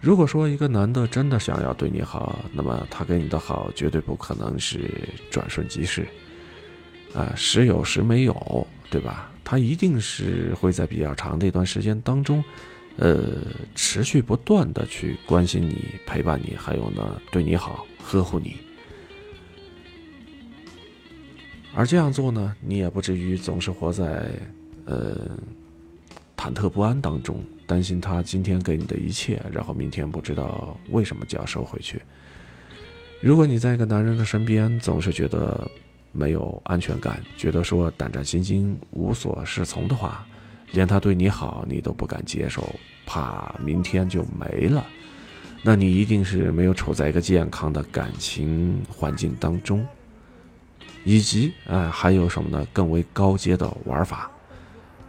[0.00, 4.90] 如果说一个男的真的想要对你好，那么他给你的好绝对不可能是
[5.30, 6.06] 转瞬即逝，
[7.14, 9.30] 啊，时有时没有，对吧？
[9.44, 12.42] 他一定是会在比较长的一段时间当中，
[12.96, 13.22] 呃，
[13.76, 18.56] 持续不断的去关心你、陪伴你，还有呢，对你好、呵护你。
[21.74, 24.28] 而这样做呢，你也不至于总是活在。
[24.84, 25.30] 呃，
[26.36, 32.02] 忐忑不安当中，担心他今天给你的一切，然后明天不知道为什么就要收回去。
[33.20, 35.70] 如果你在一个男人的身边，总是觉得
[36.10, 40.26] 没有安全感，觉得说胆战心惊、无所适从的话，
[40.72, 42.74] 连他对你好你都不敢接受，
[43.06, 44.84] 怕明天就没了，
[45.62, 49.86] 那你一定是没有处在一个健康的感情环境当中，
[51.04, 52.66] 以及啊，还有什么呢？
[52.72, 54.28] 更为高阶的玩法。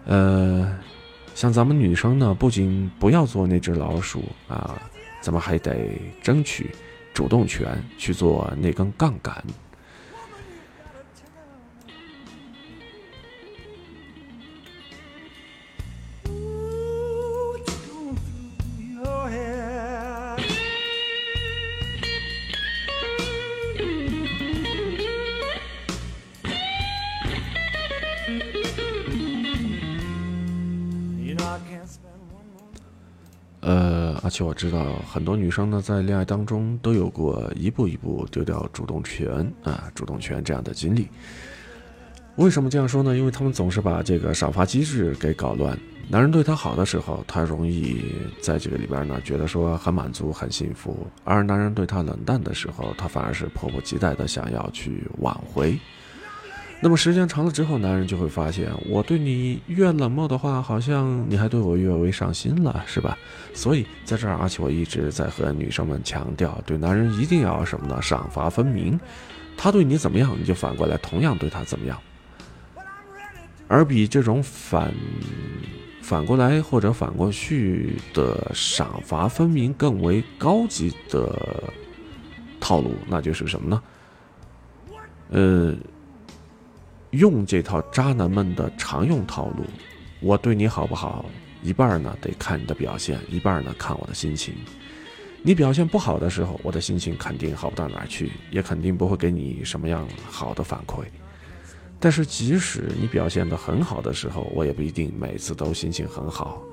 [0.05, 0.77] 呃，
[1.33, 4.81] 像咱们女生呢，不仅不要做那只老鼠啊，
[5.21, 6.69] 咱们还得争取
[7.13, 9.43] 主动权去做那根杠杆。
[34.33, 41.07] 且我知道很多女生呢，在恋爱当中都有过一步一步丢掉主动权啊，主动权这样的经历。
[42.37, 43.15] 为什么这样说呢？
[43.15, 45.77] 因为他们总是把这个赏罚机制给搞乱。
[46.09, 48.03] 男人对她好的时候，她容易
[48.41, 55.77] 在这个里边呢，觉得说很满足、很幸福；而男人对她冷淡的时候，她反而是迫不及待的想要去挽回。
[56.83, 63.17] 那么时间长了之后，男人就会发现，我对你越冷漠的话，好像你还对我越为上心了，是吧？
[63.53, 68.01] 所以在这儿，而且我一直在和女生们强调，对男人一定要什么呢？
[68.01, 68.99] 赏罚分明。
[69.55, 71.97] 他对你怎么样，你就反过来同样对他怎么样。
[73.69, 74.93] 而比这种反
[76.01, 81.63] 反过来或者反过去的赏罚分明更为高级的
[82.59, 83.81] 套路，那就是什么呢？
[85.29, 85.73] 呃。
[87.13, 89.63] 用这套渣男们的常用套路，
[90.19, 91.25] 我对你好不好，
[91.61, 94.55] 一半呢得看你的表现，一半呢看我的心情。
[95.43, 101.03] 你表现不好的时候，我的心情肯定好不到哪儿去，也肯定不会给你什么样好的反馈。
[101.99, 106.63] 但是即使你表现的很好的时候，我也不一定每次都心情很好。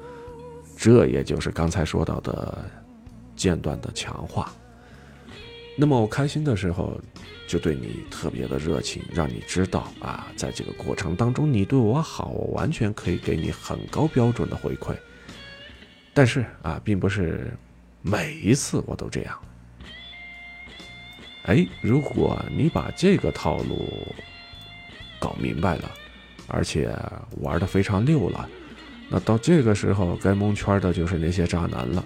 [0.74, 2.64] 这也就是刚才说到的
[3.36, 4.50] 间断的强化。
[5.76, 7.00] 那么我开心的时候。
[7.48, 14.94] 就对你特别的热情，让你知道啊，在这个过程当中，你对我好，我完全可以给你很高标准的回馈。
[16.14, 17.52] 但是啊，并不是
[18.02, 19.36] 每一次我都这样。
[21.46, 23.92] 哎，如果你把这个套路
[25.18, 25.90] 搞明白了，
[26.46, 26.96] 而且
[27.40, 28.48] 玩的非常溜了，
[29.08, 32.04] 那到这个时候该蒙圈的就是那些渣男了。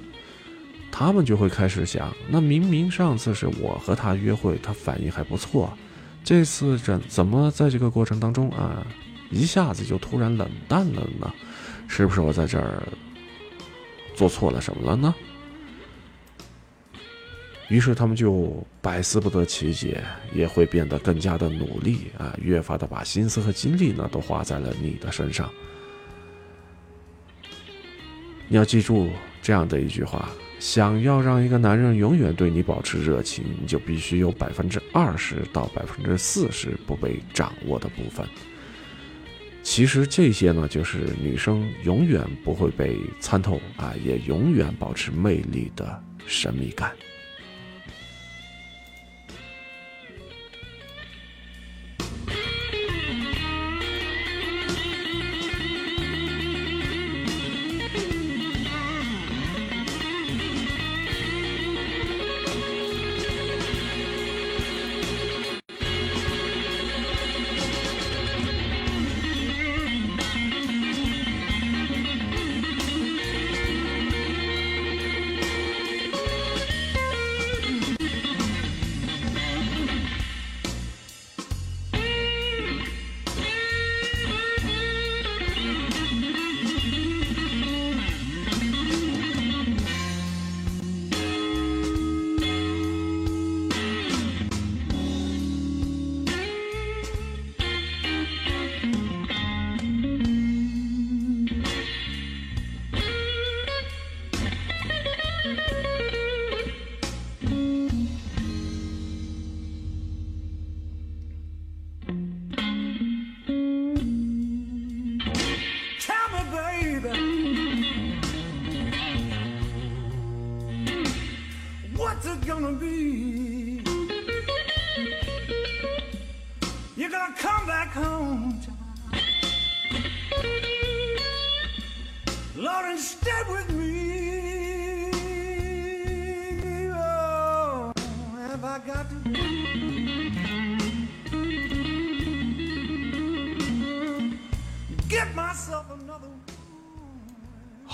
[0.97, 5.77] 他们就会开始想，那明明上次是我和他约会，他反应还不错，
[6.23, 8.87] 这次怎怎么在这个过程当中啊，
[9.29, 11.35] 一下子就突然冷淡了呢？
[11.89, 12.81] 是不是我在这儿
[14.15, 15.13] 做错了什么了呢？
[17.67, 20.01] 于是他们就百思不得其解，
[20.33, 25.51] 也会变得更加的努力啊，越发的把心思和精力呢都花在了你的身上。
[28.47, 29.11] 你要记住
[29.43, 30.29] 这样的一句话。
[30.65, 38.27] 想要让一个男人永远对你保持热情，你就必须有百分之二十到百分之四十不被掌握的部分。
[39.63, 46.91] 其实这些呢，就是女生永远不会被参透啊，也永远保持魅力的神秘感。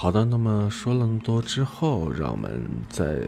[0.00, 3.20] 好的，那么说了那么多之后，让我们在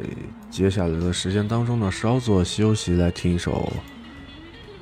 [0.50, 3.70] 接下来的时间当中呢，稍作休息，来听一首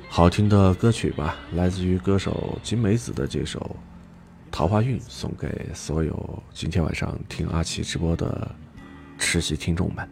[0.07, 3.59] 好听的歌曲吧，来自于歌手金梅子的这首
[4.49, 8.49] 《桃花运》，送给所有今天晚上听阿奇直播的
[9.17, 10.09] 吃席听众们。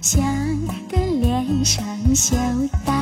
[0.00, 0.22] 笑
[0.88, 1.84] 得脸上
[2.14, 2.36] 笑
[2.84, 2.97] 大。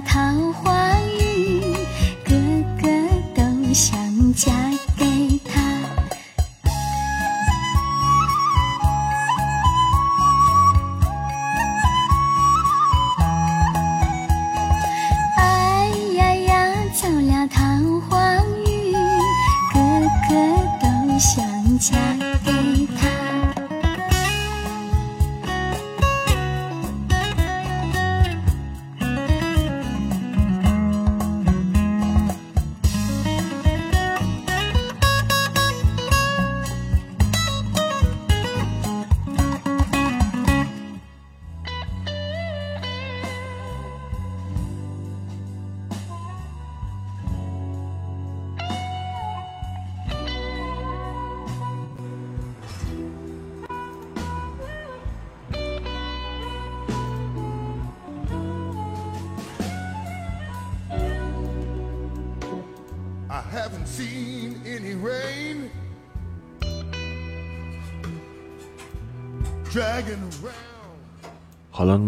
[0.00, 0.20] 桃
[0.52, 1.60] 花运，
[2.24, 2.34] 个
[2.80, 2.88] 个
[3.34, 3.94] 都想
[4.34, 4.71] 嫁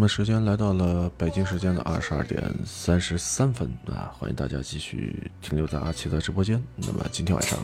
[0.07, 6.61] 时间来到了北京时间的二十二点三十三分啊，欢迎大家继续停留在阿奇的直播间。
[6.75, 7.57] 那么今天晚上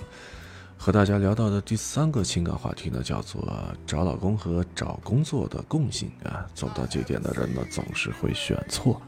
[0.77, 3.47] 和大家聊到的第三个情感话题呢，叫做
[3.85, 6.45] 找老公和找工作的共性啊。
[6.53, 9.01] 走到这点的人呢，总是会选错。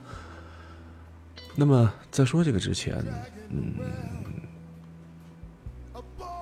[1.56, 3.04] 那么在说这个之前，
[3.50, 3.74] 嗯，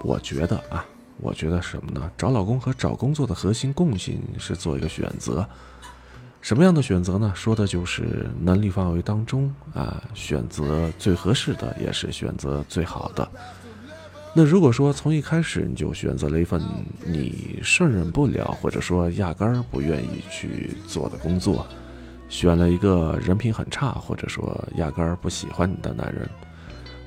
[0.03, 0.85] 我觉得啊，
[1.17, 2.11] 我觉得什么呢？
[2.17, 5.47] 找老公和找工作的核心共性是做一个选择。
[6.41, 7.31] 什么样的选择呢？
[7.35, 13.29] 说的就是能力范围当中啊，选择最合适的，也是选择最好的。
[14.33, 16.61] 那如果说从一开始你就选择了一份
[17.05, 21.65] 你胜任不了，或者说压根儿不愿意去做的工作，
[22.27, 26.27] 选了一个人品很差，或者说压根儿不喜欢你的男人，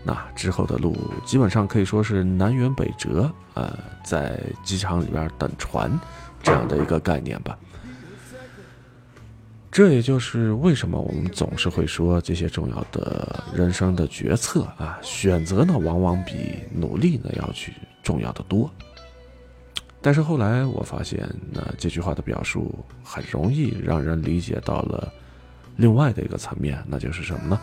[0.05, 5.91] 那之后的路基本上可以说是南辕北辙，呃，在机场里边等船
[6.43, 7.59] 这样的一个概念吧。
[9.75, 18.71] 这也就是为什么我们总是会说这些重要的人生的决策啊，选择呢往往比努力呢要去重要的多。
[20.01, 22.73] 但是后来我发现，那这句话的表述
[23.03, 25.13] 很容易让人理解到了
[25.75, 27.61] 另外的一个层面，那就是什么呢？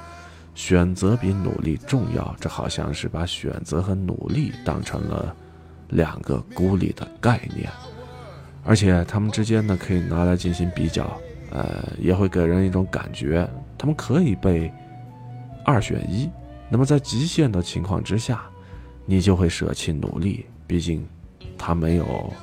[0.53, 5.33] 选择比努力重要，这好像是把选择和努力当成了
[5.87, 7.71] 两个孤立的概念，
[8.65, 11.17] 而且他们之间呢可以拿来进行比较。
[11.51, 13.47] 呃，也会给人一种感觉，
[13.77, 14.71] 他们可以被
[15.63, 16.29] 二选一。
[16.69, 18.41] 那么在极限的情况之下，
[19.05, 21.05] 你就会舍弃努力，毕竟
[21.57, 22.33] 它没有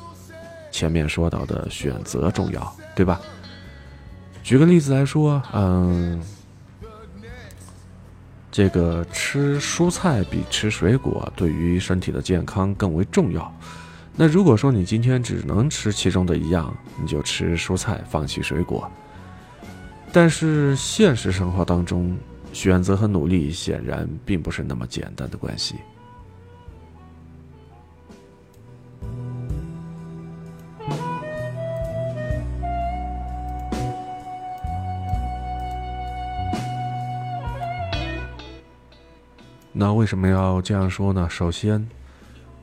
[0.70, 3.20] 前面说到的选择重要，对吧？
[4.42, 6.22] 举个例子来说，嗯，
[8.50, 13.50] 这个吃蔬菜比吃水果对于身体的健康更为重要。
[14.20, 18.90] 那如果说你今天只能吃其中的一样，你就吃蔬菜，放弃水果。
[20.12, 22.18] 但是现实生活当中，
[22.52, 25.76] 选择和努力显然并不是那么简单的关系。
[39.72, 41.28] 那为什么要这样说呢？
[41.30, 41.88] 首先，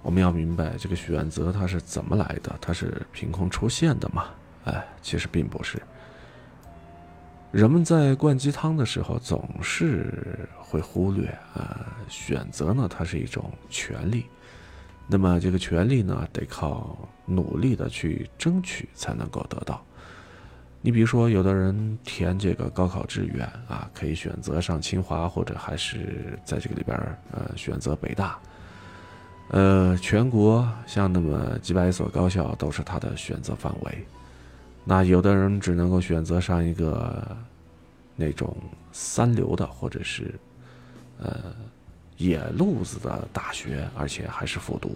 [0.05, 4.27] 我们要明白这个选择它是怎么来的，它是凭空出现的吗？
[4.65, 5.81] 哎，其实并不是。
[7.51, 14.27] 人们在灌鸡汤的时候，总是会忽略啊，选择呢，它是一种权利。
[15.07, 16.95] 那么这个权利呢，得靠
[17.25, 19.83] 努力的去争取才能够得到。
[20.81, 26.95] 你比如说，有的人填这个高考志愿啊，可以选择上清华，或者还是在这个里边
[27.31, 28.39] 呃选择北大。
[29.55, 34.05] 呃，全国像那么几百所高校都是他的选择范围。
[34.83, 37.25] 那有的人只能够选择上一个
[38.17, 38.53] 那种
[38.91, 40.35] 三流的，或者是
[41.19, 41.55] 呃
[42.17, 44.93] 野路子的大学，而且还是复读。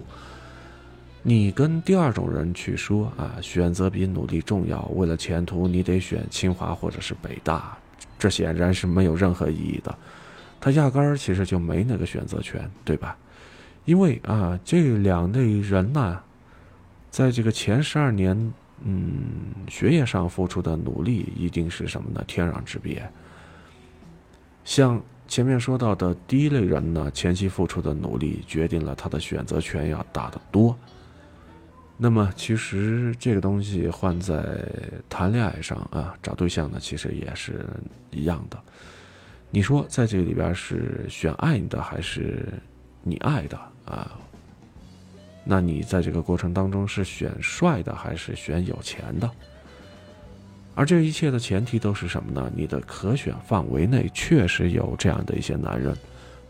[1.23, 7.77] 你跟第二种人去说啊，选择比努力重要，为了前途你得选清华或者是北大，
[8.17, 9.97] 这显然是没有任何意义的。
[10.59, 13.15] 他压根儿其实就没那个选择权，对吧？
[13.89, 16.21] 因为啊，这两类人呢，
[17.09, 19.23] 在这个前十二年，嗯，
[19.67, 22.23] 学业上付出的努力一定是什么呢？
[22.27, 23.11] 天壤之别。
[24.63, 30.77] 像前面说到的第一类人呢，前期付出的努力决定了他的选择权要大得多。
[31.97, 34.63] 那么，其实这个东西换在
[35.09, 37.65] 谈恋爱上啊，找对象呢，其实也是
[38.11, 38.59] 一样的。
[39.49, 42.53] 你说在这里边是选爱你的还是
[43.03, 44.11] 你爱的啊？
[45.43, 49.29] 那你在这个过程当中是选帅的还是选有钱的？
[50.75, 52.51] 而这一切的前提都是什么呢？
[52.55, 55.97] 你的可选范围内确实有这样的一些男人，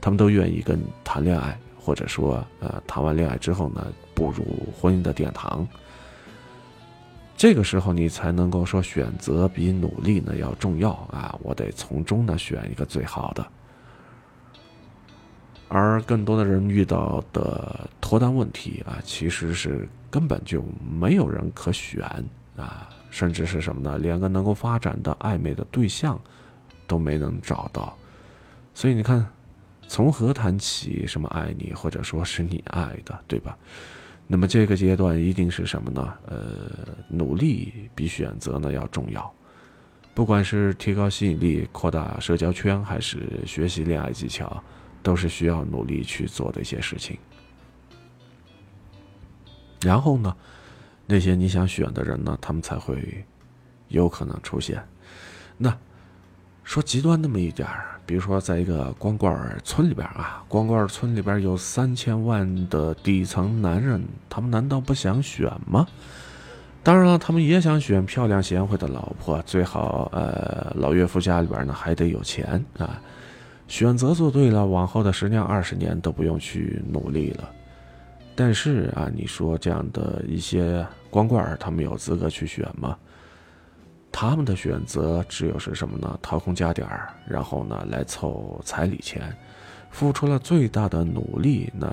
[0.02, 4.44] 他们都愿意跟你谈恋爱，或者说呃谈完恋爱之后呢，步入
[4.80, 5.68] 婚姻的殿堂。
[7.38, 11.34] 这个时候，你才能够说选择比努力呢要重要啊！
[11.42, 13.48] 我得从中呢选一个最好的。
[15.70, 22.04] 而更多的人遇到的脱单问题啊，其实是根本就没有人可选
[22.58, 23.98] 啊，甚至是什么呢？
[23.98, 26.20] 连个能够发展的暧昧的对象
[26.88, 27.96] 都没能找到。
[28.74, 29.26] 所以你看，
[29.88, 33.58] 从何谈起什么爱你，或者说是你爱的，对吧？
[34.26, 36.14] 那么这个阶段一定是什么呢？
[36.28, 36.72] 呃，
[37.08, 39.32] 努力比选择呢要重要，
[40.14, 44.64] 不管是提高吸引力、扩大社交圈，还是学习恋爱技巧，
[45.02, 47.18] 都是需要努力去做的一些事情。
[49.82, 50.36] 然后呢，
[51.06, 53.26] 那些你想选的人呢，他们才会
[53.88, 54.84] 有可能出现。
[55.58, 55.76] 那
[56.64, 57.86] 说极端那么一点儿。
[58.06, 59.32] 比如说，在一个光棍
[59.64, 65.86] 村里边啊，光棍村里边有三千万的底层男人，他们难道不想选吗？
[66.82, 73.00] 当然了，他们也想选漂亮贤惠的老婆，最好呃老岳父家里边呢还得有钱啊。
[73.70, 77.50] 选择做对了，往后的十年二十年都不用去努力了。
[78.36, 82.98] 但是啊，你说这样的一些光棍他们有资格去选吗？
[84.12, 86.18] 他们的选择只有是什么呢？
[86.20, 89.32] 掏空家底儿，然后呢来凑彩礼钱，
[89.92, 91.88] 付出了最大的努力，那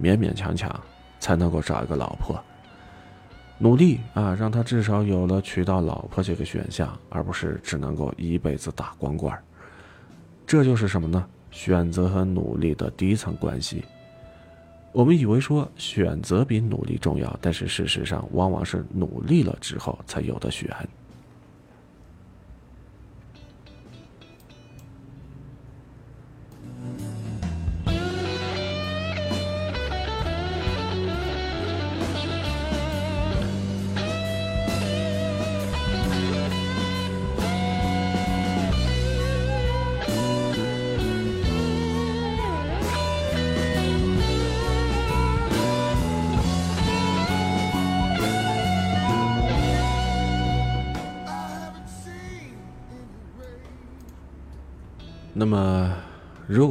[0.00, 0.74] 勉勉强强
[1.18, 2.42] 才能够找一个老婆。
[3.58, 9.30] 努力啊，让他至少有了娶到老婆这个选项，而不是只能够一辈子打光棍。
[10.50, 11.24] 这就是什么呢？
[11.52, 13.84] 选择和努力的第一层关系。
[14.90, 20.68] 我们以为说选择比努力重要，但是事实上往往是努力了之后才有的选。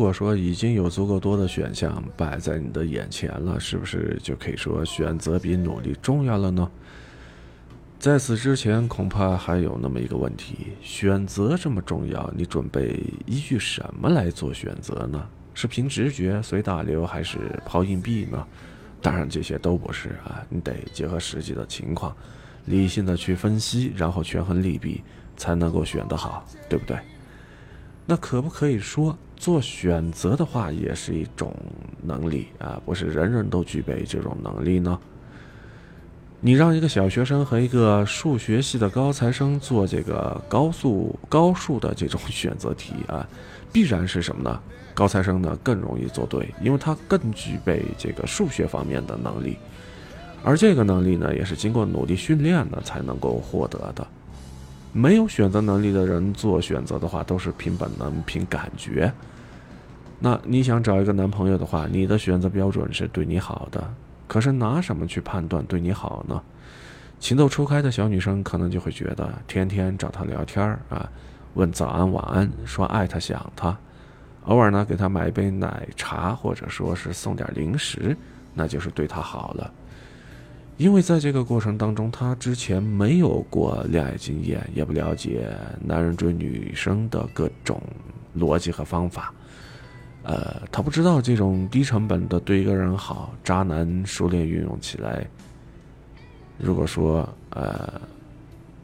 [0.09, 6.67] 我说已经有足够多的选项摆在你的眼前了，是不是就可以说选择比努力重要了呢？
[7.99, 15.23] 在此之前，恐怕还有那么一个问题：选择这么重要，你准备依据什么来做选择呢？
[15.53, 18.47] 是凭直觉随大流，还是抛硬币呢？
[19.03, 22.17] 当然，这些都不是啊，你得结合实际的情况，
[22.65, 25.03] 理性的去分析，然后权衡利弊，
[25.37, 26.97] 才能够选得好，对不对？
[28.07, 31.55] 那可不可以说做选择的话也是一种
[32.03, 32.79] 能力啊？
[32.85, 34.99] 不是人人都具备这种能力呢？
[36.41, 43.27] 你让一个小学生和一个数学系的高材生做这个高速高数的这种选择题啊，
[43.71, 44.61] 必然是什么呢？
[44.93, 49.57] 高材生呢更容易做对，因为他更具备这个数学方面的能力，
[50.43, 54.05] 而这个能力呢也是经过努力训练呢才能够获得的。
[54.91, 59.11] 没有选择能力的人做选择的话，都是凭本能、凭感觉。
[60.19, 63.93] 那你想找一个男朋友的话，你的选择标准是对你好的，
[64.27, 66.41] 可是拿什么去判断对你好呢？
[67.19, 71.09] 情窦初开的小女生可能就会觉得，天天找他聊天啊，
[71.53, 73.77] 问早安晚安，说爱他想他，
[74.45, 78.15] 偶尔呢给他买一杯奶茶，或者说是送点零食，
[78.53, 79.71] 那就是对他好了。
[80.79, 85.53] 因为在这个过程当中，他之前没有过恋爱经验，也不了解
[85.83, 87.81] 男人追女生的各种
[88.37, 89.33] 逻辑和方法，
[90.23, 95.27] 呃，他不知道这种低成本的对一个人好，渣男熟练运用起来。
[96.57, 97.99] 如果说呃，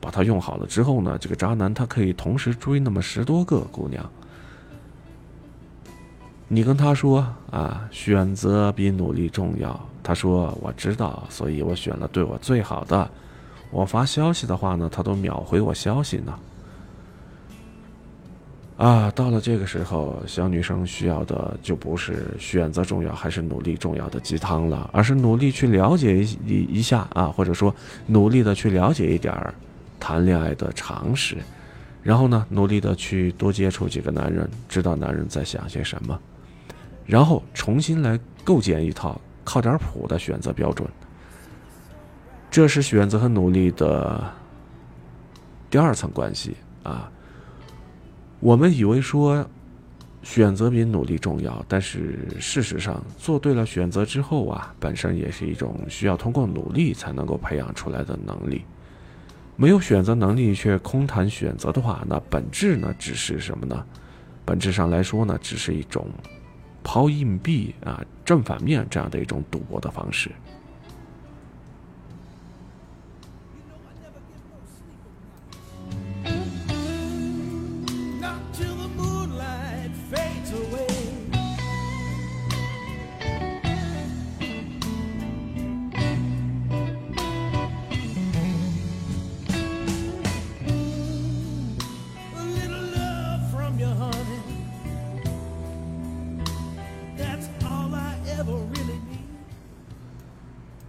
[0.02, 4.04] 把它用好了之后呢，这个渣男他可以同时追那么十多个姑娘。
[6.48, 9.80] 你跟他说啊，选择比努力重要。
[10.04, 13.10] 他说我知道，所以我选了对我最好的。
[13.72, 16.40] 我发消息的话呢，他都秒回我消息呢。
[18.78, 27.74] 啊，到了这个时候，小女生需要的就不是选择重要还是努力重要的鸡汤了，而是努力去了解一一下啊，或者说
[28.06, 29.54] 努力的去了解一点儿
[30.00, 31.38] 谈恋爱的常识，
[32.04, 36.20] 然后呢，努力的去多接触几个男人，知道男人在想些什么，
[37.06, 40.88] 然后重新来构建一套靠点谱的选择标准。
[42.50, 44.24] 这是选择和努力的
[45.70, 47.12] 第二层关系啊。
[48.40, 49.46] 我们以为说
[50.24, 58.64] 选择比努力重要，但是事实上，做对了选择之后啊，本身也是一种需要通过努力才能够培养出来的能力。
[59.56, 63.86] 没有选择能力却空谈选择的话，那本质呢，只是什么呢？
[64.44, 66.08] 本质上来说呢，只是一种
[66.86, 70.32] 抛硬币啊，正反面这样的一种赌博的方式。
[78.22, 80.85] Not till the moonlight fades away.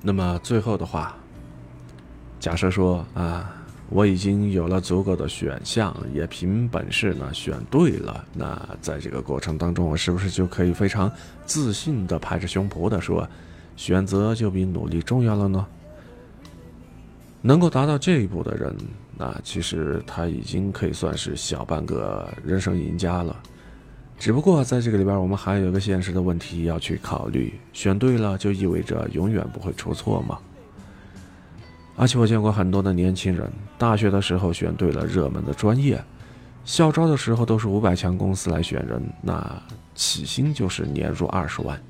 [0.07, 1.17] 那么最后的话，
[2.39, 3.53] 假设说啊，
[3.89, 11.11] 我已经有了足够的选项，也凭本事呢选对了，那在这个过程当中，我是不是就可以非常
[11.45, 13.29] 自信的拍着胸脯的说，
[13.75, 15.67] 选择就比努力重要了呢？
[17.43, 18.77] 能够达到这一步的人，
[19.19, 23.37] 那其实他已经可以算是小半个人生赢家了。
[24.19, 30.39] 只不过在这个里边，我们还有一个现实的问题要去考虑：选对了就意味着永远不会出错吗？
[31.97, 36.03] 而且我见过很多的年轻人，大学的时候选对了热门的专业，
[36.65, 39.63] 校招的时候都是五百强公司来选人，那
[39.95, 41.81] 起薪就是年入二十万，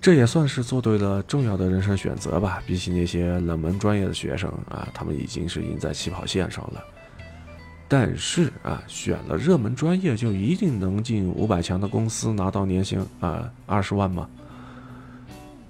[0.00, 2.62] 这也算是做对了重要的人生选择吧。
[2.66, 6.82] 比起那些冷门专业的学生啊，他们已经是赢在起跑线上了。
[7.92, 14.28] 但是啊，选了热门专业就一定能进五百强的公司拿到年薪啊二十万吗？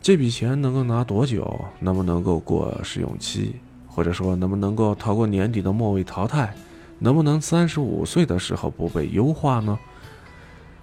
[0.03, 1.59] 这笔钱能够拿多久？
[1.79, 3.57] 能不能够过试用期？
[3.87, 6.55] 或者说能不能够逃过年底的末位淘汰？
[6.99, 9.79] 能不能三十五岁的时候不被优化呢？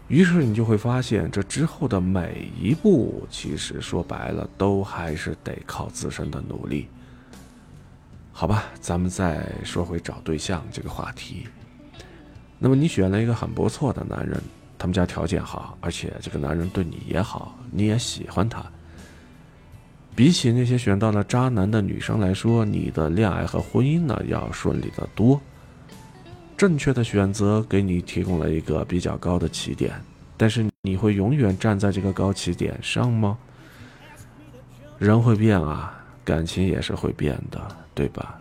[0.08, 6.88] 于是你就会发现，这之后的每一步，其实说白了，都还是得靠自身的努力。
[8.40, 11.48] 好吧，咱们再说回找对象这个话题。
[12.60, 14.40] 那么你选了一个很不错的男人，
[14.78, 18.64] 他们家条件好，而且这个男人对你也好，你也喜欢他。
[20.16, 25.42] 比起那些选到了渣男的女生来说，你的恋爱和婚姻呢要顺利得多。
[26.56, 30.00] 正确的选择给你提供了一个比较高的起点，
[30.38, 33.36] 但是你会永远站在这个高起点上吗？
[35.00, 38.40] 人会变啊，感情也是会变的，对吧？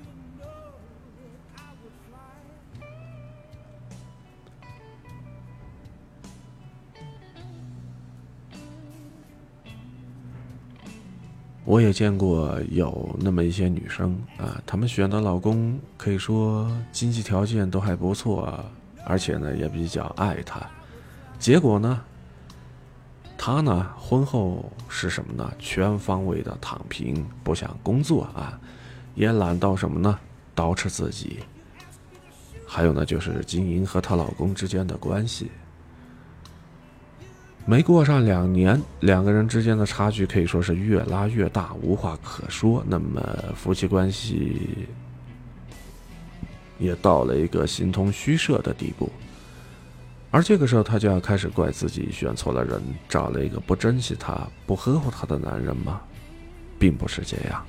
[11.65, 18.63] 我也见过有那么一些女生啊，她们选的老公可以说经济条件都还不错，
[19.07, 20.61] 而且呢也比较爱她。
[21.39, 22.05] 结果呢，
[23.39, 25.51] 她呢婚后是什么呢？
[25.59, 28.61] 全方位的躺平，不想工作啊，
[29.17, 30.17] 也懒到什么呢？
[30.55, 31.41] 捯饬自己。
[32.65, 35.51] 还有呢，就是金莹和她老公之间的关系。
[37.65, 42.85] 没过上两年，两个人之间的差距可以说是越拉越大，无话可说。
[42.87, 43.21] 那么
[43.57, 44.87] 夫妻关系
[46.79, 49.11] 也到了一个形同虚设的地步。
[50.31, 56.01] 而这个时候，她就要开始怪自己选错了人，找了一个不珍惜她、不呵护她的男人吗？
[56.79, 57.67] 并不是这样。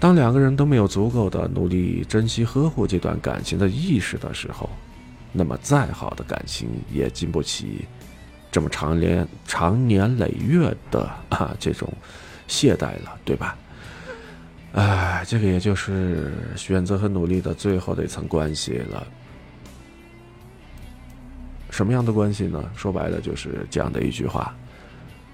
[0.00, 4.70] 当两个人都没有足够的努力珍惜呵护这段感情的意识的时候，
[5.32, 7.84] 那么再好的感情也经不起。
[8.50, 11.92] 这么长年长年累月的啊这种
[12.46, 13.56] 懈怠了，对吧？
[14.72, 19.06] 哎，这个也就是选择和努力的最后的一层关系了。
[21.70, 22.70] 什么样的关系呢？
[22.74, 24.56] 说白了就是这样的一句话：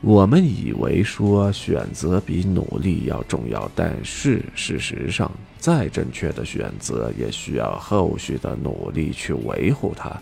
[0.07, 10.13] 我们以为说选择比努力要重要，但是事实上，再正确的选择也需要后续的努力去维护它，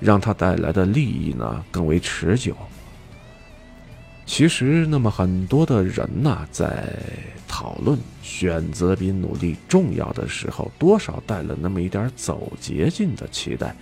[0.00, 2.56] 让它带来的利益呢更为持久。
[4.24, 6.98] 其实，那么很多的人呐，在
[7.46, 13.76] 讨论选择比努力重要的时候，多少带了那么一点走捷径的期待。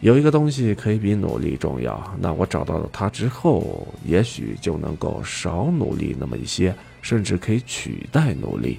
[0.00, 6.72] 有一个东西可以比努力重要，那我找到了它之后，也许就能够少努力那么一些，
[7.02, 8.78] 甚至可以取代努力。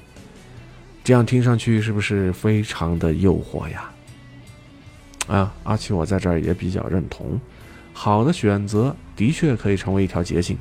[1.03, 3.91] 这样听上去是不是非常的诱惑呀？
[5.27, 7.39] 啊，阿奇，我在这儿也比较认同。
[7.91, 10.57] 好的选择的确可以成为一条捷径，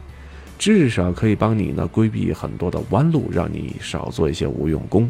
[0.59, 5.09] 至少可以帮你呢规避很多的弯路，让你少做一些无用功。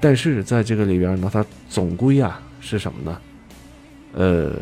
[0.00, 3.20] 但是在这个里边呢，它总归啊是什么呢？
[4.14, 4.52] 呃，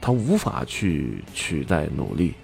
[0.00, 2.34] 它无法去取代努力。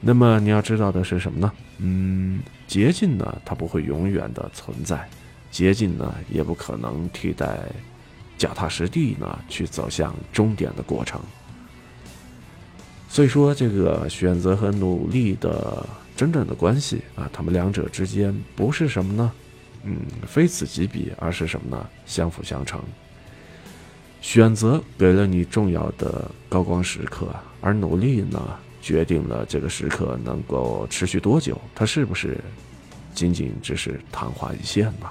[0.00, 1.52] 那么你要知道的是什么呢？
[1.78, 5.08] 嗯，捷径呢，它不会永远的存在，
[5.50, 7.60] 捷径呢，也不可能替代
[8.36, 11.20] 脚踏实地呢去走向终点的过程。
[13.08, 15.86] 所以说，这个选择和努力的
[16.16, 19.32] 真正的关系啊，他们两者之间不是什么呢？
[19.84, 19.96] 嗯，
[20.26, 21.88] 非此即彼，而是什么呢？
[22.06, 22.82] 相辅相成。
[24.22, 27.28] 选择给了你重要的高光时刻，
[27.60, 28.40] 而努力呢，
[28.80, 31.60] 决定了这个时刻能够持续多久。
[31.74, 32.38] 它是不是
[33.12, 35.10] 仅仅只是昙花一现呢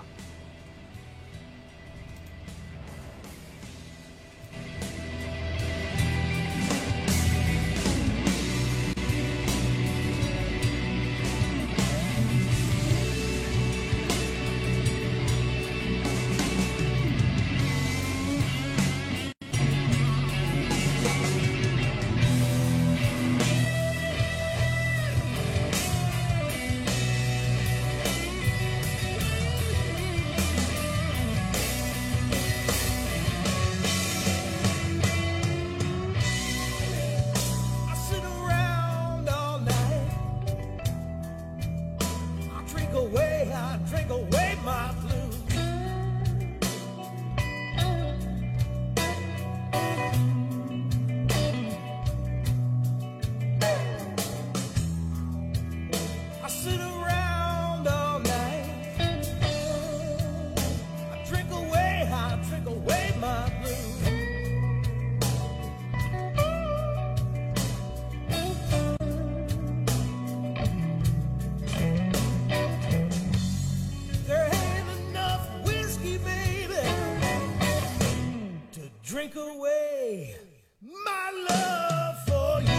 [79.12, 80.36] drink away
[80.82, 82.70] my love for you.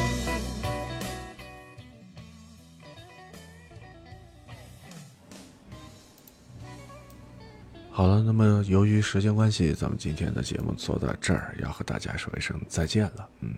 [7.91, 13.28] 好了，那么由于时间关系，咱们今天的节目做到这儿，要和大家说一声再见了。
[13.41, 13.55] 嗯，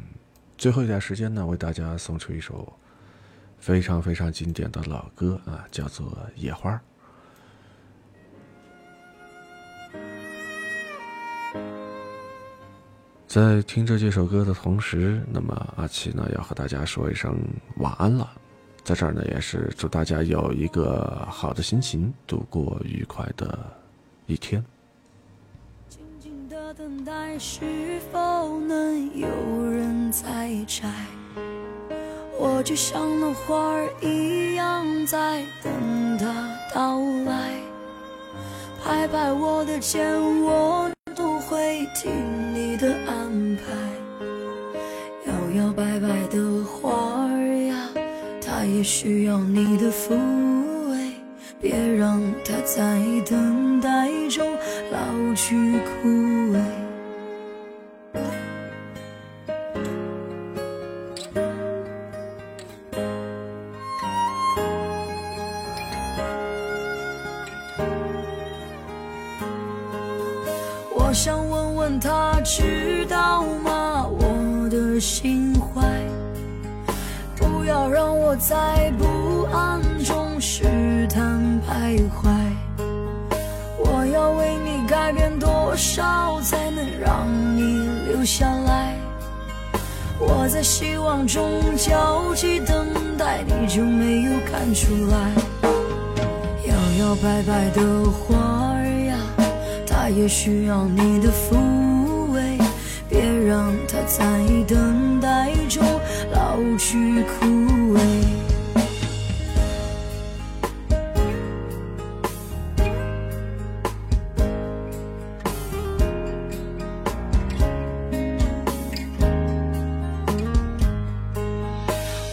[0.58, 2.76] 最后一点时间呢，为大家送出一首
[3.60, 6.72] 非常非常经典的老歌啊，叫做《野花》。
[13.34, 17.36] 在听着这首歌的同时，那么阿奇呢要和大家说一声
[17.78, 18.30] 晚安了。
[18.84, 23.58] 在这儿呢，也是祝大家有一个好的心情，度过愉快的
[24.26, 24.64] 一天。
[25.88, 29.26] 静静的等待，是否能有
[29.68, 30.88] 人在摘？
[32.38, 35.72] 我就像那花儿一样，在等
[36.18, 37.50] 它到来。
[38.80, 40.14] 拍拍我的肩，
[40.44, 40.88] 我
[41.24, 42.12] 不会听
[42.54, 43.72] 你的安排。
[45.26, 47.88] 摇摇摆摆的花儿呀，
[48.42, 50.10] 它也需要你的抚
[50.90, 51.12] 慰。
[51.58, 54.46] 别让它在等待中
[54.92, 56.10] 老去枯
[56.52, 56.83] 萎。
[72.44, 74.06] 知道吗？
[74.06, 75.82] 我的心怀。
[77.36, 82.28] 不要让我在不安中试探徘徊。
[83.78, 87.26] 我要为你改变多少，才能让
[87.56, 88.94] 你留下来？
[90.20, 92.86] 我在希望中焦急等
[93.16, 95.32] 待，你就没有看出来？
[96.66, 98.36] 摇摇摆摆的花
[98.74, 99.16] 儿呀，
[99.86, 101.73] 它也需要你的抚慰。
[103.54, 104.24] 让让它在
[104.66, 105.80] 等待中
[106.32, 107.46] 老去枯
[107.94, 108.00] 萎。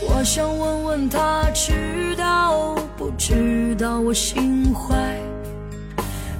[0.03, 4.95] 我想问问他，知道不知道我心怀？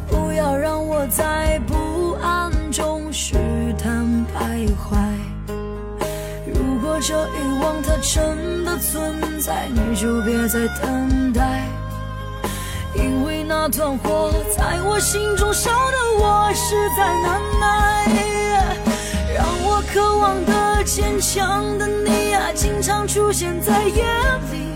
[0.07, 1.75] 不要让我再不
[7.01, 11.67] 这欲望它真的存在，你就别再等待，
[12.93, 18.05] 因为那团火在我心中烧得我实在难耐，
[19.35, 24.05] 让我渴望的坚强的你啊，经常出现在夜
[24.51, 24.69] 里，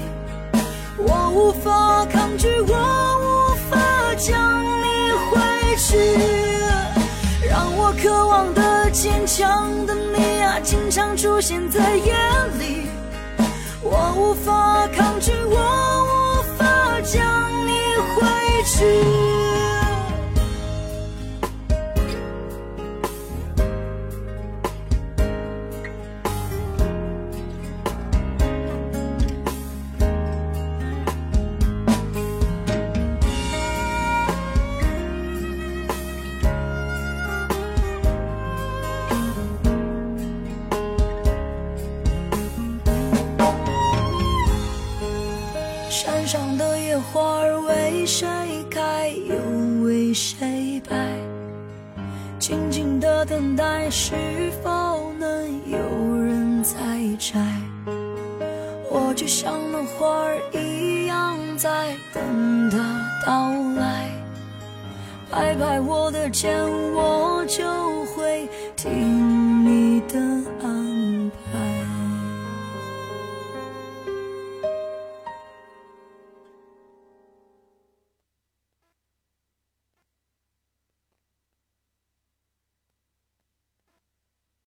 [0.97, 2.73] 我无法抗拒，我
[3.21, 3.77] 无法
[4.17, 6.54] 将你挥去，
[8.01, 12.13] 渴望的坚强的你啊，经常出现在夜
[12.59, 12.87] 里，
[13.81, 15.57] 我无法抗拒，我
[16.05, 16.65] 无法
[17.01, 17.71] 将你
[18.15, 19.64] 挥去。